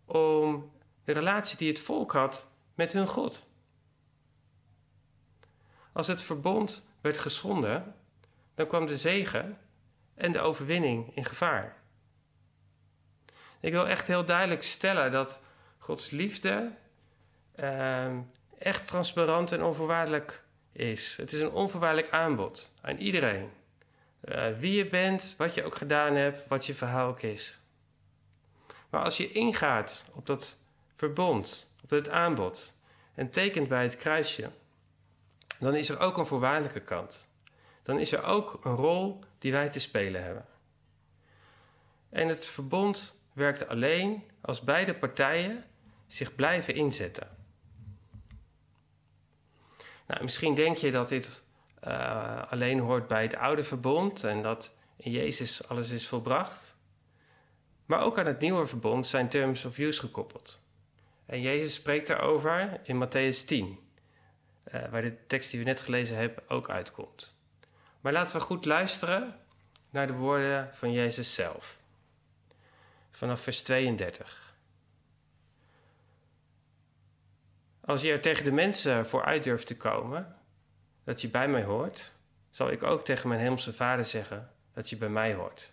om 0.05 0.73
de 1.05 1.13
relatie 1.13 1.59
die 1.59 1.69
het 1.69 1.81
volk 1.81 2.13
had 2.13 2.51
met 2.75 2.93
hun 2.93 3.09
God. 3.09 3.49
Als 5.93 6.07
het 6.07 6.23
verbond 6.23 6.89
werd 7.01 7.19
geschonden, 7.19 7.95
dan 8.55 8.67
kwam 8.67 8.87
de 8.87 8.97
zegen 8.97 9.59
en 10.15 10.33
de 10.33 10.41
overwinning 10.41 11.17
in 11.17 11.25
gevaar. 11.25 11.77
Ik 13.61 13.73
wil 13.73 13.89
echt 13.89 14.07
heel 14.07 14.25
duidelijk 14.25 14.63
stellen 14.63 15.13
dat 15.13 15.41
Gods 15.79 16.11
liefde 16.11 16.73
uh, 17.57 18.19
echt 18.59 18.87
transparant 18.87 19.53
en 19.53 19.63
onvoorwaardelijk 19.63 20.43
is. 20.73 21.17
Het 21.17 21.33
is 21.33 21.41
een 21.41 21.51
onvoorwaardelijk 21.51 22.13
aanbod 22.13 22.73
aan 22.81 22.97
iedereen. 22.97 23.51
Uh, 24.25 24.47
wie 24.59 24.77
je 24.77 24.87
bent, 24.87 25.35
wat 25.37 25.55
je 25.55 25.65
ook 25.65 25.75
gedaan 25.77 26.15
hebt, 26.15 26.49
wat 26.49 26.67
je 26.67 26.75
verhaal 26.75 27.09
ook 27.09 27.23
is. 27.23 27.61
Maar 28.91 29.05
als 29.05 29.17
je 29.17 29.33
ingaat 29.33 30.07
op 30.15 30.27
dat 30.27 30.59
verbond, 30.95 31.73
op 31.83 31.91
het 31.91 32.09
aanbod 32.09 32.75
en 33.15 33.31
tekent 33.31 33.69
bij 33.69 33.83
het 33.83 33.97
kruisje, 33.97 34.51
dan 35.59 35.75
is 35.75 35.89
er 35.89 36.01
ook 36.01 36.19
een 36.19 36.27
voorwaardelijke 36.27 36.81
kant. 36.81 37.29
Dan 37.83 37.99
is 37.99 38.13
er 38.13 38.23
ook 38.23 38.65
een 38.65 38.75
rol 38.75 39.19
die 39.39 39.53
wij 39.53 39.69
te 39.69 39.81
spelen 39.81 40.25
hebben. 40.25 40.47
En 42.11 42.29
het 42.29 42.47
verbond 42.47 43.21
werkt 43.33 43.69
alleen 43.69 44.25
als 44.41 44.61
beide 44.61 44.95
partijen 44.95 45.65
zich 46.07 46.35
blijven 46.35 46.75
inzetten. 46.75 47.38
Nou, 50.09 50.23
misschien 50.23 50.55
denk 50.55 50.77
je 50.77 50.91
dat 50.91 51.09
dit 51.09 51.43
uh, 51.87 52.43
alleen 52.51 52.79
hoort 52.79 53.07
bij 53.07 53.23
het 53.23 53.37
oude 53.37 53.65
verbond 53.65 54.25
en 54.25 54.43
dat 54.43 54.75
in 54.97 55.11
Jezus 55.11 55.69
alles 55.69 55.91
is 55.91 56.09
volbracht. 56.09 56.77
Maar 57.87 58.01
ook 58.01 58.19
aan 58.19 58.27
het 58.27 58.41
nieuwe 58.41 58.67
verbond 58.67 59.07
zijn 59.07 59.29
terms 59.29 59.65
of 59.65 59.79
use 59.79 60.01
gekoppeld. 60.01 60.61
En 61.27 61.41
Jezus 61.41 61.75
spreekt 61.75 62.07
daarover 62.07 62.81
in 62.85 63.07
Matthäus 63.07 63.45
10, 63.47 63.79
uh, 64.75 64.89
waar 64.91 65.03
de 65.03 65.27
tekst 65.27 65.51
die 65.51 65.61
we 65.61 65.67
net 65.67 65.81
gelezen 65.81 66.17
hebben 66.17 66.49
ook 66.49 66.71
uitkomt. 66.71 67.35
Maar 68.01 68.13
laten 68.13 68.37
we 68.37 68.43
goed 68.43 68.65
luisteren 68.65 69.37
naar 69.91 70.07
de 70.07 70.13
woorden 70.13 70.71
van 70.73 70.93
Jezus 70.93 71.35
zelf. 71.35 71.79
Vanaf 73.11 73.41
vers 73.41 73.63
32. 73.63 74.48
Als 77.89 78.03
je 78.03 78.13
er 78.13 78.21
tegen 78.21 78.45
de 78.45 78.53
mensen 78.53 79.07
voor 79.07 79.25
uit 79.25 79.45
durft 79.45 79.67
te 79.67 79.77
komen 79.77 80.37
dat 81.05 81.21
je 81.21 81.29
bij 81.29 81.49
mij 81.49 81.63
hoort, 81.63 82.13
zal 82.51 82.71
ik 82.71 82.83
ook 82.83 83.05
tegen 83.05 83.29
mijn 83.29 83.41
hemelse 83.41 83.73
vader 83.73 84.05
zeggen 84.05 84.51
dat 84.73 84.91
je 84.91 84.97
bij 84.97 85.09
mij 85.09 85.35
hoort. 85.35 85.73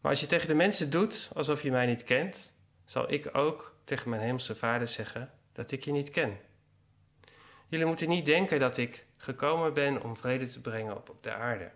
Maar 0.00 0.10
als 0.10 0.20
je 0.20 0.26
tegen 0.26 0.48
de 0.48 0.54
mensen 0.54 0.90
doet 0.90 1.30
alsof 1.34 1.62
je 1.62 1.70
mij 1.70 1.86
niet 1.86 2.04
kent, 2.04 2.52
zal 2.84 3.12
ik 3.12 3.36
ook 3.36 3.76
tegen 3.84 4.10
mijn 4.10 4.22
hemelse 4.22 4.54
vader 4.54 4.86
zeggen 4.86 5.30
dat 5.52 5.70
ik 5.70 5.84
je 5.84 5.92
niet 5.92 6.10
ken. 6.10 6.38
Jullie 7.68 7.86
moeten 7.86 8.08
niet 8.08 8.26
denken 8.26 8.58
dat 8.60 8.76
ik 8.76 9.06
gekomen 9.16 9.74
ben 9.74 10.02
om 10.02 10.16
vrede 10.16 10.46
te 10.46 10.60
brengen 10.60 10.96
op, 10.96 11.10
op 11.10 11.22
de 11.22 11.34
aarde. 11.34 11.70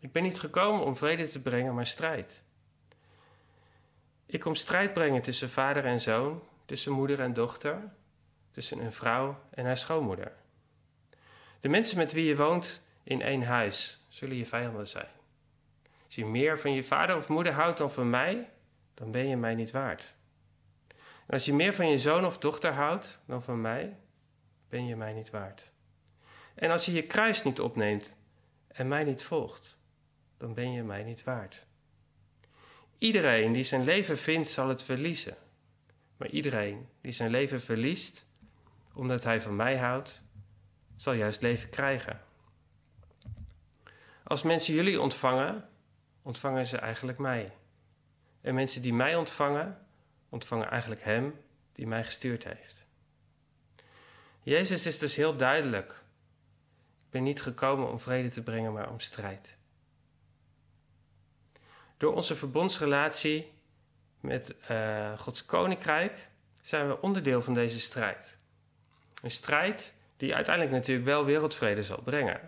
Ik 0.00 0.12
ben 0.12 0.22
niet 0.22 0.40
gekomen 0.40 0.84
om 0.84 0.96
vrede 0.96 1.28
te 1.28 1.42
brengen, 1.42 1.74
maar 1.74 1.86
strijd. 1.86 2.42
Ik 4.26 4.40
kom 4.40 4.54
strijd 4.54 4.92
brengen 4.92 5.22
tussen 5.22 5.50
vader 5.50 5.84
en 5.84 6.00
zoon, 6.00 6.42
tussen 6.66 6.92
moeder 6.92 7.20
en 7.20 7.32
dochter, 7.32 7.92
tussen 8.50 8.78
een 8.78 8.92
vrouw 8.92 9.40
en 9.50 9.64
haar 9.64 9.76
schoonmoeder. 9.76 10.32
De 11.60 11.68
mensen 11.68 11.98
met 11.98 12.12
wie 12.12 12.24
je 12.24 12.36
woont 12.36 12.82
in 13.02 13.22
één 13.22 13.42
huis 13.42 14.04
zullen 14.08 14.36
je 14.36 14.46
vijanden 14.46 14.88
zijn. 14.88 15.08
Als 16.04 16.14
je 16.14 16.24
meer 16.24 16.58
van 16.58 16.72
je 16.72 16.84
vader 16.84 17.16
of 17.16 17.28
moeder 17.28 17.52
houdt 17.52 17.78
dan 17.78 17.90
van 17.90 18.10
mij, 18.10 18.50
dan 18.94 19.10
ben 19.10 19.28
je 19.28 19.36
mij 19.36 19.54
niet 19.54 19.70
waard. 19.70 20.14
En 21.26 21.32
als 21.32 21.44
je 21.44 21.54
meer 21.54 21.74
van 21.74 21.88
je 21.88 21.98
zoon 21.98 22.26
of 22.26 22.38
dochter 22.38 22.72
houdt 22.72 23.20
dan 23.26 23.42
van 23.42 23.60
mij, 23.60 23.96
ben 24.68 24.86
je 24.86 24.96
mij 24.96 25.12
niet 25.12 25.30
waard. 25.30 25.72
En 26.54 26.70
als 26.70 26.86
je 26.86 26.92
je 26.92 27.02
kruis 27.02 27.42
niet 27.42 27.60
opneemt 27.60 28.16
en 28.66 28.88
mij 28.88 29.04
niet 29.04 29.22
volgt, 29.22 29.78
dan 30.36 30.54
ben 30.54 30.72
je 30.72 30.82
mij 30.82 31.02
niet 31.02 31.24
waard. 31.24 31.66
Iedereen 32.98 33.52
die 33.52 33.64
zijn 33.64 33.84
leven 33.84 34.18
vindt, 34.18 34.48
zal 34.48 34.68
het 34.68 34.82
verliezen. 34.82 35.36
Maar 36.16 36.28
iedereen 36.28 36.88
die 37.00 37.12
zijn 37.12 37.30
leven 37.30 37.60
verliest, 37.60 38.26
omdat 38.92 39.24
hij 39.24 39.40
van 39.40 39.56
mij 39.56 39.76
houdt, 39.76 40.24
zal 40.96 41.12
juist 41.12 41.42
leven 41.42 41.68
krijgen. 41.68 42.20
Als 44.22 44.42
mensen 44.42 44.74
jullie 44.74 45.00
ontvangen, 45.00 45.68
ontvangen 46.22 46.66
ze 46.66 46.76
eigenlijk 46.76 47.18
mij. 47.18 47.52
En 48.40 48.54
mensen 48.54 48.82
die 48.82 48.94
mij 48.94 49.16
ontvangen, 49.16 49.86
ontvangen 50.28 50.70
eigenlijk 50.70 51.02
Hem 51.02 51.40
die 51.72 51.86
mij 51.86 52.04
gestuurd 52.04 52.44
heeft. 52.44 52.86
Jezus 54.42 54.86
is 54.86 54.98
dus 54.98 55.14
heel 55.14 55.36
duidelijk. 55.36 55.90
Ik 57.04 57.10
ben 57.10 57.22
niet 57.22 57.42
gekomen 57.42 57.90
om 57.90 58.00
vrede 58.00 58.30
te 58.30 58.42
brengen, 58.42 58.72
maar 58.72 58.90
om 58.90 59.00
strijd. 59.00 59.58
Door 61.96 62.14
onze 62.14 62.34
verbondsrelatie 62.34 63.52
met 64.20 64.54
uh, 64.70 65.18
Gods 65.18 65.44
koninkrijk 65.44 66.28
zijn 66.62 66.88
we 66.88 67.00
onderdeel 67.00 67.42
van 67.42 67.54
deze 67.54 67.80
strijd. 67.80 68.38
Een 69.22 69.30
strijd 69.30 69.94
die 70.16 70.34
uiteindelijk 70.34 70.74
natuurlijk 70.74 71.06
wel 71.06 71.24
wereldvrede 71.24 71.82
zal 71.82 72.02
brengen. 72.02 72.40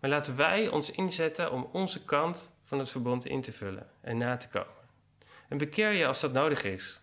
Maar 0.00 0.10
laten 0.10 0.36
wij 0.36 0.68
ons 0.68 0.90
inzetten 0.90 1.52
om 1.52 1.68
onze 1.72 2.04
kant 2.04 2.50
van 2.62 2.78
het 2.78 2.90
verbond 2.90 3.26
in 3.26 3.40
te 3.40 3.52
vullen 3.52 3.90
en 4.00 4.16
na 4.16 4.36
te 4.36 4.48
komen. 4.48 4.74
En 5.48 5.58
bekeer 5.58 5.90
je 5.90 6.06
als 6.06 6.20
dat 6.20 6.32
nodig 6.32 6.64
is. 6.64 7.00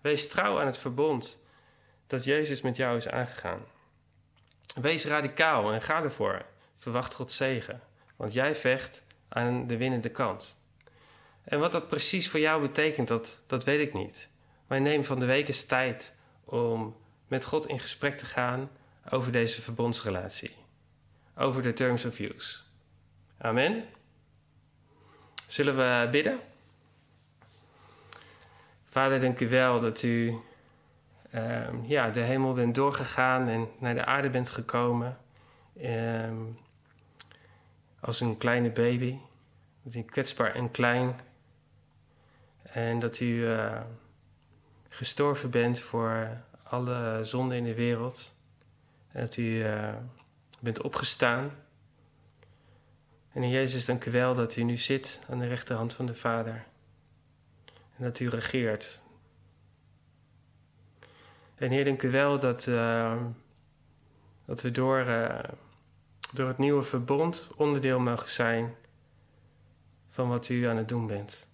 Wees 0.00 0.28
trouw 0.28 0.60
aan 0.60 0.66
het 0.66 0.78
verbond 0.78 1.38
dat 2.06 2.24
Jezus 2.24 2.60
met 2.60 2.76
jou 2.76 2.96
is 2.96 3.08
aangegaan. 3.08 3.64
Wees 4.80 5.04
radicaal 5.04 5.72
en 5.72 5.82
ga 5.82 6.02
ervoor. 6.02 6.44
Verwacht 6.76 7.14
God 7.14 7.32
zegen, 7.32 7.80
want 8.16 8.32
jij 8.32 8.54
vecht 8.54 9.02
aan 9.28 9.66
de 9.66 9.76
winnende 9.76 10.08
kant. 10.08 10.59
En 11.44 11.58
wat 11.58 11.72
dat 11.72 11.88
precies 11.88 12.28
voor 12.30 12.40
jou 12.40 12.60
betekent, 12.60 13.08
dat, 13.08 13.42
dat 13.46 13.64
weet 13.64 13.80
ik 13.80 13.94
niet. 13.94 14.28
Maar 14.66 14.80
neem 14.80 15.04
van 15.04 15.18
de 15.18 15.26
week 15.26 15.46
eens 15.46 15.64
tijd 15.64 16.14
om 16.44 16.96
met 17.28 17.44
God 17.44 17.66
in 17.66 17.78
gesprek 17.78 18.16
te 18.16 18.26
gaan 18.26 18.70
over 19.10 19.32
deze 19.32 19.62
verbondsrelatie. 19.62 20.54
Over 21.36 21.62
de 21.62 21.72
terms 21.72 22.04
of 22.04 22.18
use. 22.18 22.58
Amen. 23.38 23.84
Zullen 25.46 25.76
we 25.76 26.08
bidden? 26.10 26.40
Vader, 28.84 29.20
dank 29.20 29.40
u 29.40 29.48
wel 29.48 29.80
dat 29.80 30.02
u 30.02 30.40
uh, 31.34 31.68
ja, 31.82 32.10
de 32.10 32.20
hemel 32.20 32.52
bent 32.52 32.74
doorgegaan 32.74 33.48
en 33.48 33.68
naar 33.78 33.94
de 33.94 34.04
aarde 34.04 34.30
bent 34.30 34.50
gekomen. 34.50 35.18
Uh, 35.76 36.30
als 38.00 38.20
een 38.20 38.38
kleine 38.38 38.70
baby. 38.70 39.18
Dat 39.82 39.94
u 39.94 40.02
kwetsbaar 40.02 40.54
en 40.54 40.70
klein. 40.70 41.20
En 42.72 42.98
dat 42.98 43.20
u 43.20 43.26
uh, 43.26 43.80
gestorven 44.88 45.50
bent 45.50 45.80
voor 45.80 46.42
alle 46.62 47.20
zonden 47.24 47.56
in 47.56 47.64
de 47.64 47.74
wereld. 47.74 48.34
En 49.12 49.20
dat 49.20 49.36
u 49.36 49.42
uh, 49.42 49.94
bent 50.60 50.82
opgestaan. 50.82 51.50
En 53.32 53.42
in 53.42 53.50
Jezus, 53.50 53.84
dank 53.84 54.04
u 54.04 54.10
wel 54.10 54.34
dat 54.34 54.56
u 54.56 54.62
nu 54.62 54.76
zit 54.76 55.20
aan 55.28 55.38
de 55.38 55.46
rechterhand 55.46 55.94
van 55.94 56.06
de 56.06 56.14
Vader. 56.14 56.64
En 57.96 58.04
dat 58.04 58.20
u 58.20 58.28
regeert. 58.28 59.02
En 61.54 61.70
Heer, 61.70 61.84
dank 61.84 62.02
u 62.02 62.10
wel 62.10 62.38
dat, 62.38 62.66
uh, 62.66 63.22
dat 64.44 64.60
we 64.60 64.70
door, 64.70 65.04
door 66.32 66.48
het 66.48 66.58
nieuwe 66.58 66.82
verbond 66.82 67.50
onderdeel 67.56 68.00
mogen 68.00 68.30
zijn 68.30 68.74
van 70.10 70.28
wat 70.28 70.48
u 70.48 70.66
aan 70.66 70.76
het 70.76 70.88
doen 70.88 71.06
bent. 71.06 71.49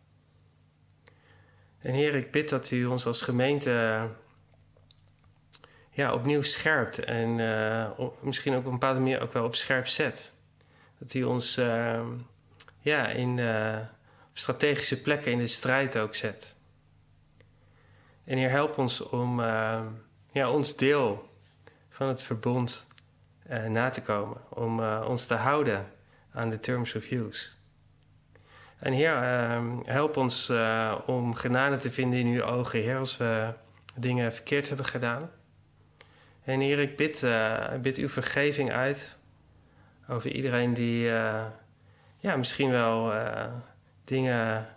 En 1.86 1.94
Heer, 1.94 2.14
ik 2.14 2.30
bid 2.30 2.48
dat 2.48 2.70
u 2.70 2.86
ons 2.86 3.06
als 3.06 3.22
gemeente 3.22 4.08
ja, 5.90 6.12
opnieuw 6.12 6.42
scherpt 6.42 6.98
en 6.98 7.38
uh, 7.38 8.08
misschien 8.20 8.52
ook 8.52 8.58
op 8.58 8.64
een 8.64 8.72
bepaalde 8.72 9.00
manier 9.00 9.20
ook 9.20 9.32
wel 9.32 9.44
op 9.44 9.54
scherp 9.54 9.86
zet. 9.86 10.32
Dat 10.98 11.14
u 11.14 11.24
ons 11.24 11.58
uh, 11.58 12.00
ja, 12.80 13.08
in, 13.08 13.36
uh, 13.36 13.78
op 14.28 14.38
strategische 14.38 15.00
plekken 15.00 15.32
in 15.32 15.38
de 15.38 15.46
strijd 15.46 15.98
ook 15.98 16.14
zet. 16.14 16.56
En 18.24 18.36
Heer, 18.36 18.50
help 18.50 18.78
ons 18.78 19.00
om 19.00 19.40
ja, 20.30 20.50
ons 20.50 20.76
deel 20.76 21.30
van 21.88 22.08
het 22.08 22.22
verbond 22.22 22.86
na 23.68 23.88
te 23.88 24.02
komen. 24.02 24.40
Om 24.48 24.80
ons 24.84 25.26
te 25.26 25.34
houden 25.34 25.92
aan 26.32 26.50
de 26.50 26.60
terms 26.60 26.94
of 26.94 27.10
use. 27.10 27.55
En 28.78 28.92
Heer, 28.92 29.22
ehm, 29.22 29.76
help 29.84 30.16
ons 30.16 30.50
uh, 30.50 30.94
om 31.06 31.34
genade 31.34 31.76
te 31.76 31.90
vinden 31.90 32.18
in 32.18 32.26
uw 32.26 32.42
ogen, 32.42 32.80
Heer, 32.80 32.98
als 32.98 33.16
we 33.16 33.52
dingen 33.94 34.32
verkeerd 34.32 34.68
hebben 34.68 34.86
gedaan. 34.86 35.30
En 36.44 36.60
Heer, 36.60 36.78
ik 36.78 36.96
bid, 36.96 37.22
uh, 37.22 37.74
bid 37.82 37.96
uw 37.96 38.08
vergeving 38.08 38.72
uit 38.72 39.18
over 40.08 40.30
iedereen 40.30 40.74
die 40.74 41.06
uh, 41.06 41.44
ja, 42.18 42.36
misschien 42.36 42.70
wel 42.70 43.12
dingen 44.04 44.68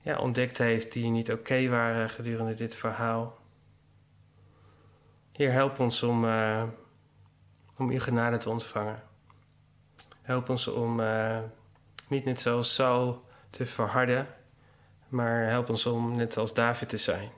ja, 0.00 0.18
ontdekt 0.18 0.58
heeft 0.58 0.92
die 0.92 1.10
niet 1.10 1.32
oké 1.32 1.68
waren 1.68 2.10
gedurende 2.10 2.54
dit 2.54 2.74
verhaal. 2.74 3.38
Heer, 5.32 5.52
help 5.52 5.78
ons 5.78 6.02
om, 6.02 6.24
om 7.76 7.90
uw 7.90 8.00
genade 8.00 8.36
te 8.36 8.50
ontvangen. 8.50 9.02
Help 10.22 10.48
ons 10.48 10.68
om 10.68 11.00
niet 12.08 12.24
net 12.24 12.40
zoals 12.40 12.74
Saul 12.74 13.24
te 13.50 13.66
verharden, 13.66 14.26
maar 15.08 15.46
help 15.46 15.68
ons 15.68 15.86
om 15.86 16.16
net 16.16 16.36
als 16.36 16.54
David 16.54 16.88
te 16.88 16.96
zijn. 16.96 17.30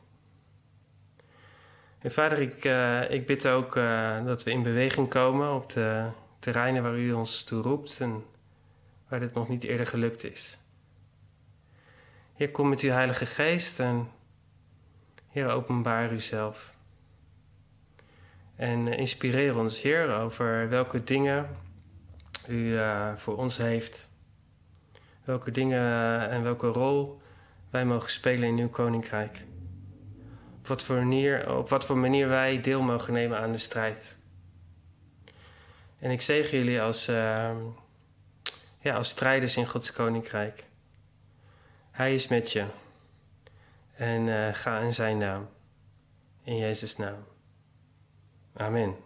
En 1.98 2.11
vader, 2.11 2.40
ik, 2.40 2.64
uh, 2.64 3.11
ik 3.11 3.26
bid 3.26 3.46
ook 3.46 3.76
uh, 3.76 4.24
dat 4.24 4.42
we 4.42 4.50
in 4.50 4.62
beweging 4.62 5.09
komen 5.09 5.55
op 5.55 5.72
de 5.72 6.09
terreinen 6.38 6.83
waar 6.83 6.98
u 6.98 7.12
ons 7.12 7.44
toe 7.44 7.62
roept 7.62 8.00
en 8.00 8.24
waar 9.09 9.20
dit 9.20 9.35
nog 9.35 9.48
niet 9.48 9.64
eerder 9.64 9.87
gelukt 9.87 10.24
is. 10.24 10.59
Heer, 12.35 12.50
kom 12.50 12.68
met 12.68 12.81
uw 12.81 12.90
Heilige 12.90 13.26
Geest 13.26 13.81
en 13.81 14.11
Heer, 15.29 15.48
openbaar 15.48 16.12
uzelf. 16.12 16.74
En 18.57 18.88
inspireer 18.88 19.59
ons, 19.59 19.83
Heer, 19.83 20.14
over 20.14 20.68
welke 20.68 21.05
dingen 21.05 21.48
u 22.48 22.55
uh, 22.55 23.16
voor 23.16 23.37
ons 23.37 23.57
heeft 23.57 24.11
welke 25.26 25.50
dingen 25.50 26.28
en 26.30 26.42
welke 26.42 26.66
rol 26.66 27.20
wij 27.70 27.84
mogen 27.84 28.10
spelen 28.10 28.48
in 28.48 28.58
uw 28.58 28.68
koninkrijk. 28.68 29.44
Op 30.58 30.66
wat 30.66 30.82
voor 30.82 30.96
manier, 30.96 31.56
op 31.56 31.68
wat 31.68 31.86
voor 31.86 31.96
manier 31.96 32.28
wij 32.28 32.60
deel 32.60 32.82
mogen 32.82 33.12
nemen 33.12 33.38
aan 33.38 33.52
de 33.52 33.58
strijd. 33.58 34.18
En 35.98 36.10
ik 36.10 36.20
zegen 36.20 36.58
jullie 36.58 36.80
als, 36.80 37.08
uh, 37.08 37.50
ja, 38.78 38.96
als 38.96 39.08
strijders 39.08 39.56
in 39.56 39.66
Gods 39.66 39.92
koninkrijk. 39.92 40.64
Hij 41.90 42.14
is 42.14 42.28
met 42.28 42.52
je. 42.52 42.66
En 43.94 44.26
uh, 44.26 44.48
ga 44.52 44.78
in 44.78 44.94
zijn 44.94 45.18
naam. 45.18 45.48
In 46.42 46.56
Jezus' 46.56 46.96
naam. 46.96 47.24
Amen. 48.52 49.06